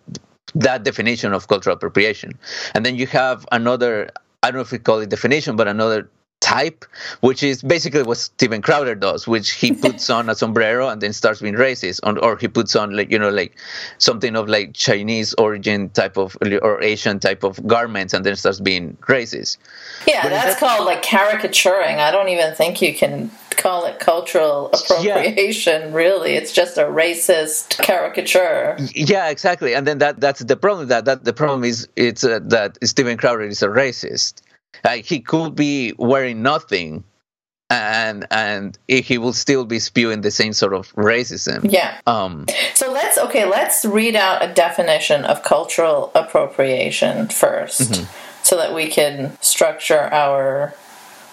that 0.55 0.85
definition 0.85 1.33
of 1.33 1.49
cultural 1.49 1.75
appropriation. 1.75 2.39
And 2.75 2.87
then 2.87 2.97
you 2.97 3.07
have 3.09 3.47
another, 3.51 4.11
I 4.43 4.51
don't 4.51 4.57
know 4.57 4.63
if 4.63 4.71
we 4.71 4.79
call 4.79 5.01
it 5.01 5.09
definition, 5.09 5.57
but 5.57 5.67
another 5.67 6.09
type, 6.41 6.85
which 7.21 7.43
is 7.43 7.63
basically 7.63 8.03
what 8.03 8.17
Steven 8.17 8.63
Crowder 8.63 8.95
does, 8.95 9.29
which 9.29 9.53
he 9.53 9.73
puts 9.85 10.11
on 10.11 10.29
a 10.29 10.35
sombrero 10.35 10.89
and 10.89 11.01
then 11.01 11.13
starts 11.13 11.41
being 11.41 11.55
racist, 11.55 12.01
on, 12.03 12.19
or 12.19 12.37
he 12.37 12.49
puts 12.49 12.75
on 12.75 12.97
like 12.97 13.11
you 13.11 13.19
know 13.19 13.31
like 13.31 13.57
something 13.99 14.37
of 14.37 14.49
like 14.49 14.75
Chinese 14.75 15.35
origin 15.35 15.91
type 15.91 16.17
of 16.17 16.37
or 16.63 16.83
Asian 16.83 17.21
type 17.21 17.45
of 17.45 17.65
garments 17.67 18.15
and 18.15 18.25
then 18.25 18.37
starts 18.37 18.61
being 18.61 18.97
racist. 19.03 19.59
Yeah, 20.07 20.23
but 20.23 20.31
that's 20.31 20.59
called 20.59 20.87
like 20.87 21.03
caricaturing. 21.03 22.01
I 22.01 22.11
don't 22.11 22.29
even 22.29 22.55
think 22.55 22.83
you 22.83 22.95
can 22.95 23.31
call 23.51 23.85
it 23.85 24.01
cultural 24.01 24.71
appropriation 24.73 25.83
yeah. 25.83 25.95
really 25.95 26.33
it's 26.33 26.51
just 26.51 26.79
a 26.79 26.85
racist 26.85 27.77
caricature 27.83 28.75
yeah 28.95 29.29
exactly 29.29 29.75
and 29.75 29.87
then 29.87 29.99
that 29.99 30.19
that's 30.19 30.41
the 30.41 30.57
problem 30.57 30.89
that 30.89 31.05
that 31.05 31.25
the 31.25 31.33
problem 31.33 31.63
is 31.63 31.87
it's 31.95 32.25
uh, 32.25 32.39
that 32.43 32.79
Steven 32.83 33.19
Crowder 33.19 33.43
is 33.43 33.63
a 33.63 33.69
racist 33.69 34.41
like 34.85 35.05
he 35.05 35.21
could 35.21 35.55
be 35.55 35.95
wearing 35.99 36.43
nothing 36.43 37.05
and 37.71 38.27
and 38.31 38.77
he 38.89 39.17
will 39.17 39.33
still 39.33 39.65
be 39.65 39.79
spewing 39.79 40.23
the 40.23 40.31
same 40.31 40.53
sort 40.53 40.75
of 40.75 40.93
racism. 40.95 41.73
Yeah. 41.73 42.01
Um. 42.07 42.47
So 42.75 42.93
let's 42.93 43.17
okay. 43.17 43.49
Let's 43.49 43.85
read 43.85 44.17
out 44.17 44.43
a 44.43 44.53
definition 44.53 45.25
of 45.25 45.43
cultural 45.45 46.11
appropriation 46.15 47.29
1st 47.29 47.81
mm-hmm. 47.81 48.43
so 48.43 48.57
that 48.57 48.75
we 48.75 48.89
can 48.89 49.37
structure 49.41 50.13
our 50.13 50.75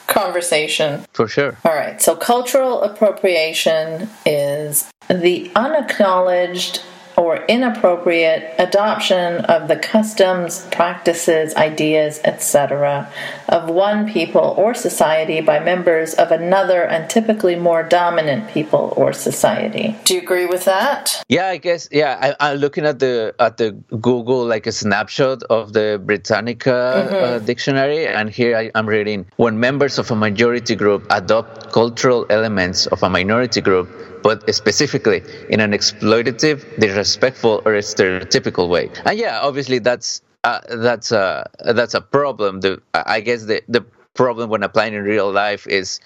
conversation. 0.06 1.06
For 1.14 1.28
sure. 1.28 1.58
All 1.66 1.74
right. 1.74 2.02
So 2.02 2.16
cultural 2.16 2.84
appropriation 2.84 4.10
is 4.26 4.90
the 5.10 5.52
unacknowledged 5.56 6.82
or 7.18 7.38
inappropriate 7.48 8.54
adoption 8.60 9.44
of 9.46 9.68
the 9.68 9.76
customs, 9.76 10.66
practices, 10.72 11.54
ideas, 11.56 12.22
etc., 12.24 13.12
of 13.50 13.70
one 13.70 14.10
people 14.12 14.54
or 14.56 14.74
society 14.74 15.42
by 15.42 15.60
members 15.60 16.14
of 16.14 16.32
another 16.32 16.84
and 16.84 17.10
typically 17.10 17.56
more 17.56 17.82
dominant 17.82 18.48
people 18.50 18.94
or 18.96 19.12
society. 19.12 19.96
Do 20.06 20.14
you 20.14 20.22
agree 20.22 20.46
with 20.46 20.66
that? 20.66 21.24
Yeah, 21.28 21.48
I 21.48 21.58
guess. 21.58 21.90
Yeah, 21.92 22.36
I, 22.40 22.52
am 22.52 22.58
looking 22.58 22.86
at 22.86 23.00
the 23.00 23.34
at 23.40 23.58
the 23.58 23.72
Google 24.00 24.46
like 24.46 24.68
a 24.68 24.72
snapshot 24.72 25.42
of 25.50 25.74
the 25.74 26.00
Britannica 26.04 26.70
mm-hmm. 26.70 27.16
uh, 27.16 27.40
dictionary, 27.40 28.06
and 28.06 28.30
here 28.30 28.56
I, 28.56 28.72
I'm 28.76 28.88
reading: 28.88 29.26
when 29.38 29.60
members 29.60 29.98
of 29.98 30.12
a 30.12 30.16
majority 30.16 30.76
group 30.76 31.06
adopt 31.10 31.72
cultural 31.72 32.26
elements 32.30 32.86
of 32.88 33.02
a 33.02 33.10
minority 33.10 33.62
group 33.62 33.90
but 34.28 34.44
specifically 34.54 35.24
in 35.48 35.62
an 35.62 35.72
exploitative, 35.72 36.60
disrespectful, 36.84 37.62
or 37.64 37.72
stereotypical 37.80 38.68
way. 38.68 38.90
And 39.06 39.18
yeah, 39.18 39.40
obviously 39.40 39.80
that's 39.80 40.22
uh, 40.44 40.60
that's 40.68 41.14
a 41.14 41.50
that's 41.64 41.94
a 41.94 42.02
problem. 42.02 42.60
The 42.60 42.82
I 42.94 43.22
guess 43.22 43.46
the 43.46 43.64
the 43.70 43.86
problem 44.16 44.50
when 44.50 44.64
applying 44.64 44.94
in 44.94 45.04
real 45.04 45.32
life 45.32 45.66
is 45.66 46.02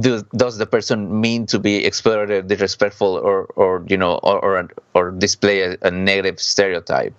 do, 0.00 0.26
does 0.34 0.58
the 0.58 0.66
person 0.66 1.20
mean 1.20 1.46
to 1.46 1.60
be 1.60 1.84
exploitative, 1.84 2.48
disrespectful, 2.48 3.14
or 3.14 3.46
or 3.54 3.86
you 3.86 3.96
know 3.96 4.18
or 4.18 4.42
or, 4.42 4.68
or 4.94 5.10
display 5.12 5.62
a, 5.62 5.78
a 5.82 5.92
negative 5.92 6.40
stereotype? 6.40 7.14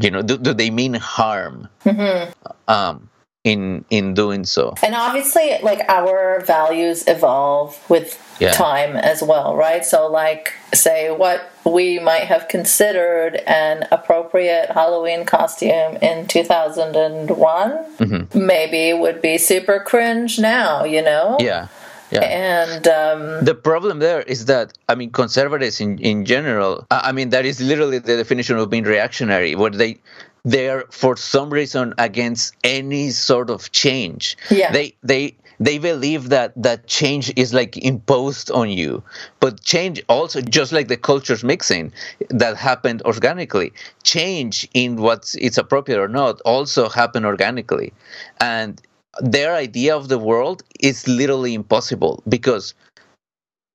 You 0.00 0.10
know, 0.10 0.22
do, 0.22 0.38
do 0.38 0.54
they 0.54 0.70
mean 0.70 0.94
harm? 0.94 1.68
Mm-hmm. 1.84 2.32
Um, 2.66 3.09
in 3.42 3.86
in 3.88 4.12
doing 4.12 4.44
so 4.44 4.74
and 4.82 4.94
obviously 4.94 5.56
like 5.62 5.80
our 5.88 6.40
values 6.44 7.04
evolve 7.06 7.78
with 7.88 8.20
yeah. 8.38 8.52
time 8.52 8.96
as 8.96 9.22
well 9.22 9.56
right 9.56 9.82
so 9.82 10.06
like 10.06 10.52
say 10.74 11.10
what 11.10 11.50
we 11.64 11.98
might 11.98 12.24
have 12.24 12.48
considered 12.48 13.36
an 13.46 13.86
appropriate 13.90 14.70
halloween 14.72 15.24
costume 15.24 15.96
in 16.02 16.26
2001 16.26 17.70
mm-hmm. 17.96 18.46
maybe 18.46 18.92
would 18.92 19.22
be 19.22 19.38
super 19.38 19.80
cringe 19.80 20.38
now 20.38 20.84
you 20.84 21.00
know 21.00 21.38
yeah 21.40 21.68
yeah. 22.10 22.22
And 22.22 22.88
um, 22.88 23.44
the 23.44 23.54
problem 23.54 24.00
there 24.00 24.22
is 24.22 24.46
that 24.46 24.72
I 24.88 24.94
mean 24.96 25.10
conservatives 25.10 25.80
in 25.80 25.98
in 25.98 26.24
general. 26.24 26.86
I 26.90 27.12
mean 27.12 27.30
that 27.30 27.46
is 27.46 27.60
literally 27.60 27.98
the 27.98 28.16
definition 28.16 28.58
of 28.58 28.68
being 28.68 28.84
reactionary. 28.84 29.54
What 29.54 29.78
they 29.78 29.98
they're 30.44 30.84
for 30.90 31.16
some 31.16 31.50
reason 31.50 31.94
against 31.98 32.54
any 32.64 33.10
sort 33.10 33.50
of 33.50 33.70
change. 33.72 34.36
Yeah. 34.50 34.72
They 34.72 34.94
they 35.02 35.36
they 35.60 35.78
believe 35.78 36.30
that 36.30 36.52
that 36.56 36.86
change 36.86 37.30
is 37.36 37.52
like 37.52 37.76
imposed 37.76 38.50
on 38.50 38.70
you. 38.70 39.02
But 39.40 39.62
change 39.62 40.02
also 40.08 40.40
just 40.40 40.72
like 40.72 40.88
the 40.88 40.96
cultures 40.96 41.44
mixing 41.44 41.92
that 42.30 42.56
happened 42.56 43.02
organically 43.02 43.72
change 44.02 44.66
in 44.72 44.96
what 44.96 45.34
it's 45.38 45.58
appropriate 45.58 46.00
or 46.00 46.08
not 46.08 46.40
also 46.42 46.88
happen 46.88 47.24
organically. 47.24 47.92
And 48.40 48.80
their 49.20 49.54
idea 49.54 49.94
of 49.94 50.08
the 50.08 50.18
world 50.18 50.62
is 50.80 51.06
literally 51.06 51.52
impossible 51.52 52.22
because 52.28 52.72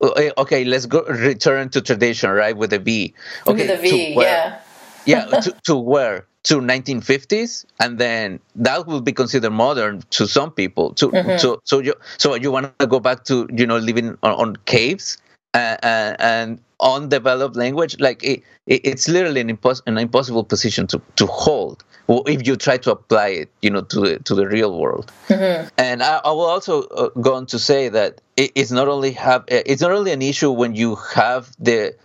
uh, 0.02 0.30
okay 0.38 0.66
let's 0.66 0.88
go 0.88 1.04
return 1.04 1.70
to 1.70 1.82
tradition 1.82 2.32
right 2.32 2.58
with 2.58 2.72
the 2.72 2.80
v. 2.80 3.14
Okay 3.46 3.68
with 3.68 3.82
the 3.82 3.90
v 3.90 4.14
yeah. 4.16 4.60
Yeah 5.06 5.26
to, 5.26 5.56
to 5.66 5.76
where 5.76 6.26
to 6.46 6.62
1950s 6.62 7.66
and 7.80 7.98
then 7.98 8.40
that 8.56 8.86
will 8.86 9.02
be 9.02 9.12
considered 9.12 9.50
modern 9.50 10.02
to 10.12 10.28
some 10.28 10.52
people 10.52 10.94
to 10.94 11.10
mm-hmm. 11.10 11.38
so 11.38 11.60
so 11.64 11.80
you 11.80 11.94
so 12.18 12.36
you 12.36 12.52
want 12.52 12.78
to 12.78 12.88
go 12.88 13.00
back 13.00 13.24
to 13.24 13.48
you 13.52 13.66
know 13.66 13.78
living 13.78 14.10
on, 14.22 14.34
on 14.34 14.56
caves 14.66 15.18
uh, 15.56 15.78
uh, 15.82 16.16
and 16.20 16.60
undeveloped 16.82 17.56
language 17.56 18.00
like 18.00 18.24
it, 18.24 18.44
it, 18.68 18.82
it's 18.84 19.08
literally 19.08 19.42
an, 19.42 19.58
impos- 19.58 19.82
an 19.88 19.98
impossible 19.98 20.44
position 20.44 20.86
to 20.86 21.02
to 21.16 21.26
hold 21.26 21.84
if 22.08 22.46
you 22.46 22.56
try 22.56 22.78
to 22.78 22.92
apply 22.92 23.30
it 23.30 23.50
you 23.62 23.70
know 23.72 23.82
to 23.82 24.00
the 24.02 24.20
to 24.20 24.36
the 24.36 24.46
real 24.46 24.78
world 24.80 25.12
mm-hmm. 25.28 25.68
and 25.80 26.04
I, 26.04 26.22
I, 26.24 26.30
will 26.30 26.46
also 26.46 26.84
uh, 26.84 27.10
go 27.22 27.34
on 27.34 27.48
to 27.48 27.58
say 27.58 27.90
that 27.90 28.22
it, 28.38 28.52
it's 28.54 28.72
not 28.72 28.88
only 28.88 29.12
have 29.14 29.46
it's 29.48 29.82
not 29.82 29.92
only 29.92 30.12
an 30.12 30.22
issue 30.22 30.52
when 30.52 30.76
you 30.76 30.94
have 31.16 31.50
the 31.58 31.96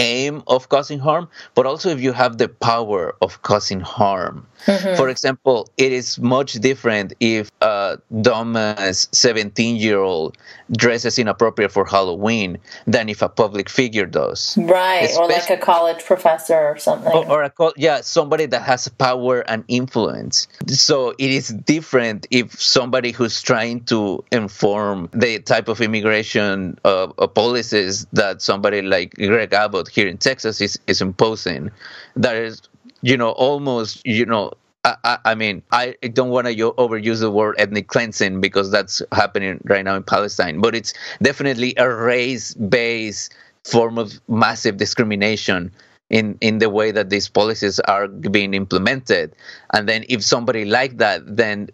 aim 0.00 0.42
of 0.46 0.68
causing 0.68 0.98
harm, 0.98 1.28
but 1.54 1.66
also 1.66 1.90
if 1.90 2.00
you 2.00 2.12
have 2.12 2.38
the 2.38 2.48
power 2.48 3.14
of 3.20 3.42
causing 3.42 3.80
harm. 3.80 4.46
Mm-hmm. 4.66 4.96
For 4.96 5.08
example, 5.08 5.70
it 5.76 5.92
is 5.92 6.18
much 6.18 6.54
different 6.54 7.12
if 7.20 7.50
a 7.60 7.98
dumbass 8.12 9.08
17 9.14 9.76
year 9.76 9.98
old 9.98 10.36
dresses 10.72 11.18
inappropriate 11.18 11.72
for 11.72 11.84
Halloween 11.84 12.58
than 12.86 13.08
if 13.08 13.22
a 13.22 13.28
public 13.28 13.68
figure 13.68 14.06
does. 14.06 14.56
Right, 14.58 15.04
Especially, 15.04 15.34
or 15.34 15.38
like 15.38 15.50
a 15.50 15.56
college 15.56 16.04
professor 16.04 16.58
or 16.58 16.78
something. 16.78 17.12
Or, 17.12 17.30
or 17.30 17.42
a, 17.42 17.52
yeah, 17.76 18.00
somebody 18.00 18.46
that 18.46 18.62
has 18.62 18.88
power 18.88 19.40
and 19.40 19.64
influence. 19.68 20.48
So 20.66 21.10
it 21.18 21.30
is 21.30 21.48
different 21.48 22.26
if 22.30 22.60
somebody 22.60 23.12
who's 23.12 23.40
trying 23.42 23.84
to 23.84 24.24
inform 24.30 25.08
the 25.12 25.40
type 25.40 25.68
of 25.68 25.80
immigration 25.80 26.78
uh, 26.84 27.08
policies 27.28 28.06
that 28.12 28.42
somebody 28.42 28.82
like 28.82 29.14
Greg 29.14 29.52
Abbott 29.52 29.89
here 29.90 30.08
in 30.08 30.18
Texas 30.18 30.60
is, 30.60 30.78
is 30.86 31.00
imposing. 31.00 31.70
That 32.16 32.36
is 32.36 32.62
you 33.02 33.16
know, 33.16 33.30
almost, 33.30 34.04
you 34.06 34.26
know, 34.26 34.52
I, 34.84 35.18
I, 35.24 35.34
mean, 35.34 35.62
I 35.72 35.94
don't 36.12 36.30
want 36.30 36.46
to 36.46 36.54
overuse 36.54 37.20
the 37.20 37.30
word 37.30 37.56
ethnic 37.58 37.88
cleansing 37.88 38.40
because 38.40 38.70
that's 38.70 39.02
happening 39.12 39.60
right 39.64 39.84
now 39.84 39.94
in 39.94 40.02
Palestine, 40.02 40.60
but 40.60 40.74
it's 40.74 40.94
definitely 41.22 41.74
a 41.76 41.88
race 41.88 42.54
based 42.54 43.34
form 43.64 43.98
of 43.98 44.18
massive 44.26 44.78
discrimination 44.78 45.70
in, 46.08 46.38
in 46.40 46.58
the 46.58 46.70
way 46.70 46.92
that 46.92 47.10
these 47.10 47.28
policies 47.28 47.78
are 47.80 48.08
being 48.08 48.54
implemented. 48.54 49.34
And 49.74 49.86
then 49.86 50.04
if 50.08 50.24
somebody 50.24 50.64
like 50.64 50.96
that, 50.96 51.36
then, 51.36 51.68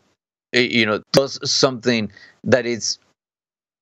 you 0.52 0.85
know, 0.85 1.00
does 1.12 1.38
something 1.48 2.11
that 2.42 2.66
is 2.66 2.98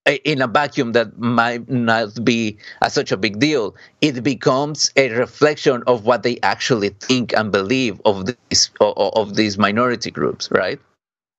in 0.06 0.42
a 0.42 0.46
vacuum 0.46 0.92
that 0.92 1.18
might 1.18 1.68
not 1.68 2.24
be 2.24 2.58
a, 2.82 2.90
such 2.90 3.10
a 3.12 3.16
big 3.16 3.38
deal, 3.38 3.74
it 4.00 4.22
becomes 4.22 4.90
a 4.96 5.10
reflection 5.10 5.82
of 5.86 6.04
what 6.04 6.22
they 6.22 6.38
actually 6.42 6.90
think 6.90 7.32
and 7.32 7.50
believe 7.50 8.00
of 8.04 8.26
these 8.26 8.70
of 8.80 9.34
these 9.34 9.56
minority 9.56 10.10
groups, 10.10 10.50
right? 10.50 10.78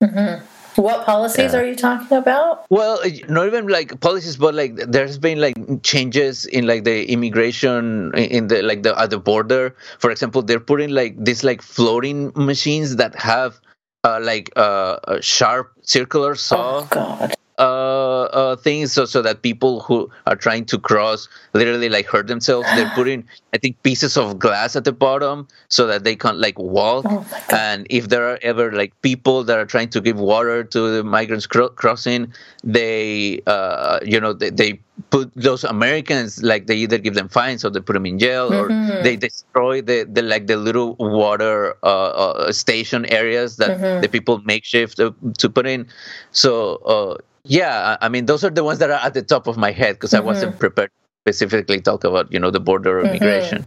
Mm-hmm. 0.04 0.44
What 0.82 1.06
policies 1.06 1.54
yeah. 1.54 1.60
are 1.60 1.66
you 1.66 1.76
talking 1.76 2.18
about? 2.18 2.66
Well, 2.70 3.00
not 3.30 3.46
even 3.46 3.68
like 3.68 4.02
policies, 4.02 4.36
but 4.36 4.54
like 4.54 4.76
there's 4.76 5.18
been 5.18 5.40
like 5.40 5.56
changes 5.84 6.46
in 6.46 6.68
like 6.68 6.84
the 6.84 7.10
immigration 7.10 8.14
in 8.16 8.48
the 8.48 8.62
like 8.62 8.84
the 8.84 9.00
at 9.00 9.12
the 9.12 9.20
border. 9.20 9.76
For 10.00 10.12
example, 10.12 10.42
they're 10.42 10.60
putting 10.60 10.90
like 10.90 11.16
these 11.24 11.44
like 11.46 11.62
floating 11.62 12.34
machines 12.36 12.98
that 12.98 13.16
have 13.16 13.62
uh, 14.04 14.20
like 14.22 14.52
uh, 14.58 14.98
a 15.06 15.22
sharp 15.22 15.72
circular 15.82 16.36
saw. 16.36 16.80
Oh 16.80 16.88
God 16.92 17.36
uh, 17.58 18.05
uh, 18.36 18.56
things 18.56 18.92
so, 18.92 19.06
so 19.06 19.22
that 19.22 19.42
people 19.42 19.80
who 19.82 20.10
are 20.28 20.36
trying 20.36 20.66
to 20.66 20.78
cross 20.78 21.28
literally 21.54 21.90
like 21.90 22.06
hurt 22.06 22.28
themselves 22.28 22.68
they're 22.76 22.90
putting 22.96 23.24
i 23.54 23.58
think 23.58 23.82
pieces 23.84 24.18
of 24.18 24.38
glass 24.38 24.76
at 24.76 24.84
the 24.84 24.92
bottom 24.92 25.48
so 25.70 25.88
that 25.88 26.04
they 26.04 26.16
can't 26.16 26.38
like 26.38 26.58
walk 26.60 27.06
oh 27.08 27.26
and 27.52 27.88
if 27.90 28.10
there 28.10 28.28
are 28.30 28.40
ever 28.42 28.72
like 28.72 28.94
people 29.02 29.44
that 29.44 29.58
are 29.58 29.66
trying 29.66 29.90
to 29.90 30.02
give 30.02 30.20
water 30.20 30.64
to 30.64 30.92
the 30.96 31.04
migrants 31.04 31.48
cro- 31.48 31.70
crossing 31.70 32.32
they 32.64 33.42
uh, 33.48 34.00
you 34.04 34.20
know 34.20 34.34
they, 34.34 34.50
they 34.50 34.80
put 35.10 35.32
those 35.36 35.64
Americans 35.64 36.42
like 36.42 36.68
they 36.68 36.76
either 36.76 36.98
give 36.98 37.14
them 37.14 37.28
fines 37.28 37.66
or 37.66 37.70
they 37.70 37.80
put 37.80 37.94
them 37.94 38.06
in 38.06 38.18
jail 38.18 38.54
or 38.54 38.70
mm-hmm. 38.70 39.04
they 39.04 39.16
destroy 39.16 39.82
the, 39.82 40.08
the 40.12 40.22
like 40.22 40.48
the 40.48 40.58
little 40.58 40.96
water 40.96 41.76
uh, 41.84 42.08
uh, 42.08 42.52
station 42.52 43.06
areas 43.08 43.58
that 43.58 43.78
mm-hmm. 43.78 44.02
the 44.02 44.10
people 44.10 44.40
makeshift 44.46 44.98
to, 44.98 45.14
to 45.38 45.50
put 45.50 45.68
in. 45.68 45.88
So 46.32 46.78
uh, 46.78 47.18
yeah, 47.46 47.98
I 48.02 48.10
mean 48.10 48.26
those 48.26 48.44
are 48.44 48.50
the 48.50 48.64
ones 48.64 48.80
that 48.80 48.90
are 48.90 49.00
at 49.00 49.14
the 49.14 49.22
top 49.22 49.48
of 49.48 49.58
my 49.58 49.72
head 49.72 49.96
because 49.96 50.12
mm-hmm. 50.12 50.24
I 50.24 50.26
wasn't 50.26 50.60
prepared 50.60 50.92
specifically 51.26 51.82
talk 51.82 52.04
about 52.04 52.32
you 52.32 52.40
know 52.40 52.52
the 52.52 52.60
border 52.60 53.02
mm-hmm. 53.02 53.16
immigration 53.16 53.66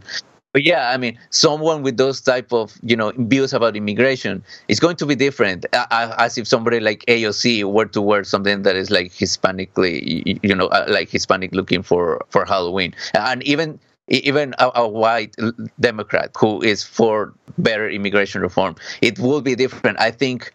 but 0.53 0.63
yeah 0.63 0.91
i 0.91 0.97
mean 0.97 1.19
someone 1.29 1.83
with 1.83 1.97
those 1.97 2.21
type 2.21 2.53
of 2.53 2.77
you 2.81 2.95
know 2.95 3.11
views 3.17 3.51
about 3.51 3.75
immigration 3.75 4.41
is 4.69 4.79
going 4.79 4.95
to 4.95 5.05
be 5.05 5.13
different 5.13 5.65
as 5.91 6.37
if 6.37 6.47
somebody 6.47 6.79
like 6.79 7.03
aoc 7.07 7.63
were 7.65 7.85
to 7.85 8.01
wear 8.01 8.23
something 8.23 8.61
that 8.61 8.77
is 8.77 8.89
like 8.89 9.11
hispanically 9.11 10.39
you 10.41 10.55
know 10.55 10.67
uh, 10.67 10.85
like 10.87 11.09
hispanic 11.09 11.53
looking 11.53 11.83
for 11.83 12.23
for 12.29 12.45
halloween 12.45 12.93
and 13.13 13.43
even 13.43 13.77
even 14.07 14.55
a, 14.57 14.71
a, 14.75 14.87
white 14.87 15.35
democrat 15.81 16.31
who 16.39 16.63
is 16.63 16.81
for 16.81 17.33
better 17.57 17.89
immigration 17.89 18.41
reform 18.41 18.73
it 19.01 19.19
will 19.19 19.41
be 19.41 19.53
different 19.53 19.99
i 19.99 20.09
think 20.09 20.53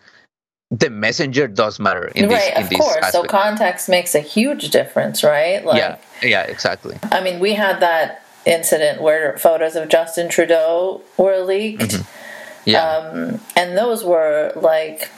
the 0.79 0.91
messenger 0.91 1.47
does 1.47 1.79
matter 1.79 2.07
in 2.15 2.29
right, 2.29 2.55
this, 2.57 2.71
of 2.73 2.79
course. 2.79 2.97
Aspect. 2.97 3.13
So 3.13 3.25
context 3.25 3.89
makes 3.89 4.15
a 4.15 4.21
huge 4.21 4.71
difference, 4.71 5.23
right? 5.23 5.65
Like, 5.65 5.79
yeah, 5.79 5.99
yeah, 6.23 6.43
exactly. 6.43 6.99
I 7.11 7.23
mean, 7.23 7.41
we 7.41 7.55
had 7.55 7.81
that 7.81 8.25
incident 8.45 9.01
where 9.01 9.39
photos 9.39 9.77
of 9.77 9.89
Justin 9.89 10.29
Trudeau 10.29 11.01
were 11.17 11.41
leaked. 11.41 11.83
Mm-hmm. 11.83 12.71
Yeah. 12.71 12.83
Um, 12.83 13.41
and 13.57 13.77
those 13.77 14.05
were 14.05 14.53
like 14.57 15.11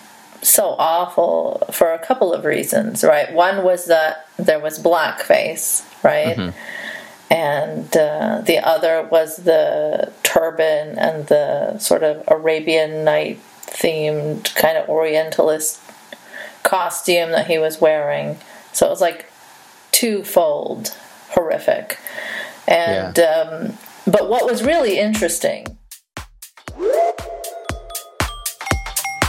so 0.42 0.70
awful 0.78 1.62
for 1.72 1.92
a 1.92 1.98
couple 1.98 2.32
of 2.32 2.44
reasons, 2.44 3.02
right? 3.04 3.32
One 3.32 3.64
was 3.64 3.86
that 3.86 4.28
there 4.36 4.60
was 4.60 4.78
blackface, 4.78 5.84
right? 6.02 6.36
Mm-hmm. 6.36 7.32
And 7.32 7.96
uh, 7.96 8.42
the 8.42 8.58
other 8.58 9.08
was 9.10 9.36
the 9.38 10.12
turban 10.22 10.98
and 10.98 11.26
the 11.26 11.78
sort 11.78 12.04
of 12.04 12.22
Arabian 12.28 13.04
Night 13.04 13.40
themed 13.76 14.54
kind 14.54 14.78
of 14.78 14.88
Orientalist 14.88 15.80
costume 16.62 17.30
that 17.30 17.46
he 17.46 17.58
was 17.58 17.80
wearing. 17.80 18.38
So 18.72 18.86
it 18.86 18.90
was 18.90 19.00
like 19.00 19.26
twofold 19.92 20.96
horrific. 21.30 21.98
And 22.66 23.16
yeah. 23.16 23.24
um, 23.24 23.78
but 24.06 24.28
what 24.28 24.44
was 24.44 24.62
really 24.62 24.98
interesting. 24.98 25.78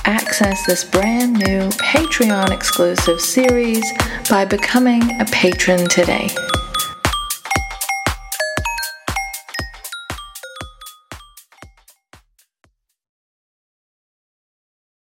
Access 0.06 0.66
this 0.66 0.84
brand 0.86 1.34
new 1.34 1.70
Patreon 1.70 2.52
exclusive 2.52 3.20
series 3.20 3.84
by 4.30 4.46
becoming 4.46 5.04
a 5.20 5.26
patron 5.26 5.88
today. 5.90 6.30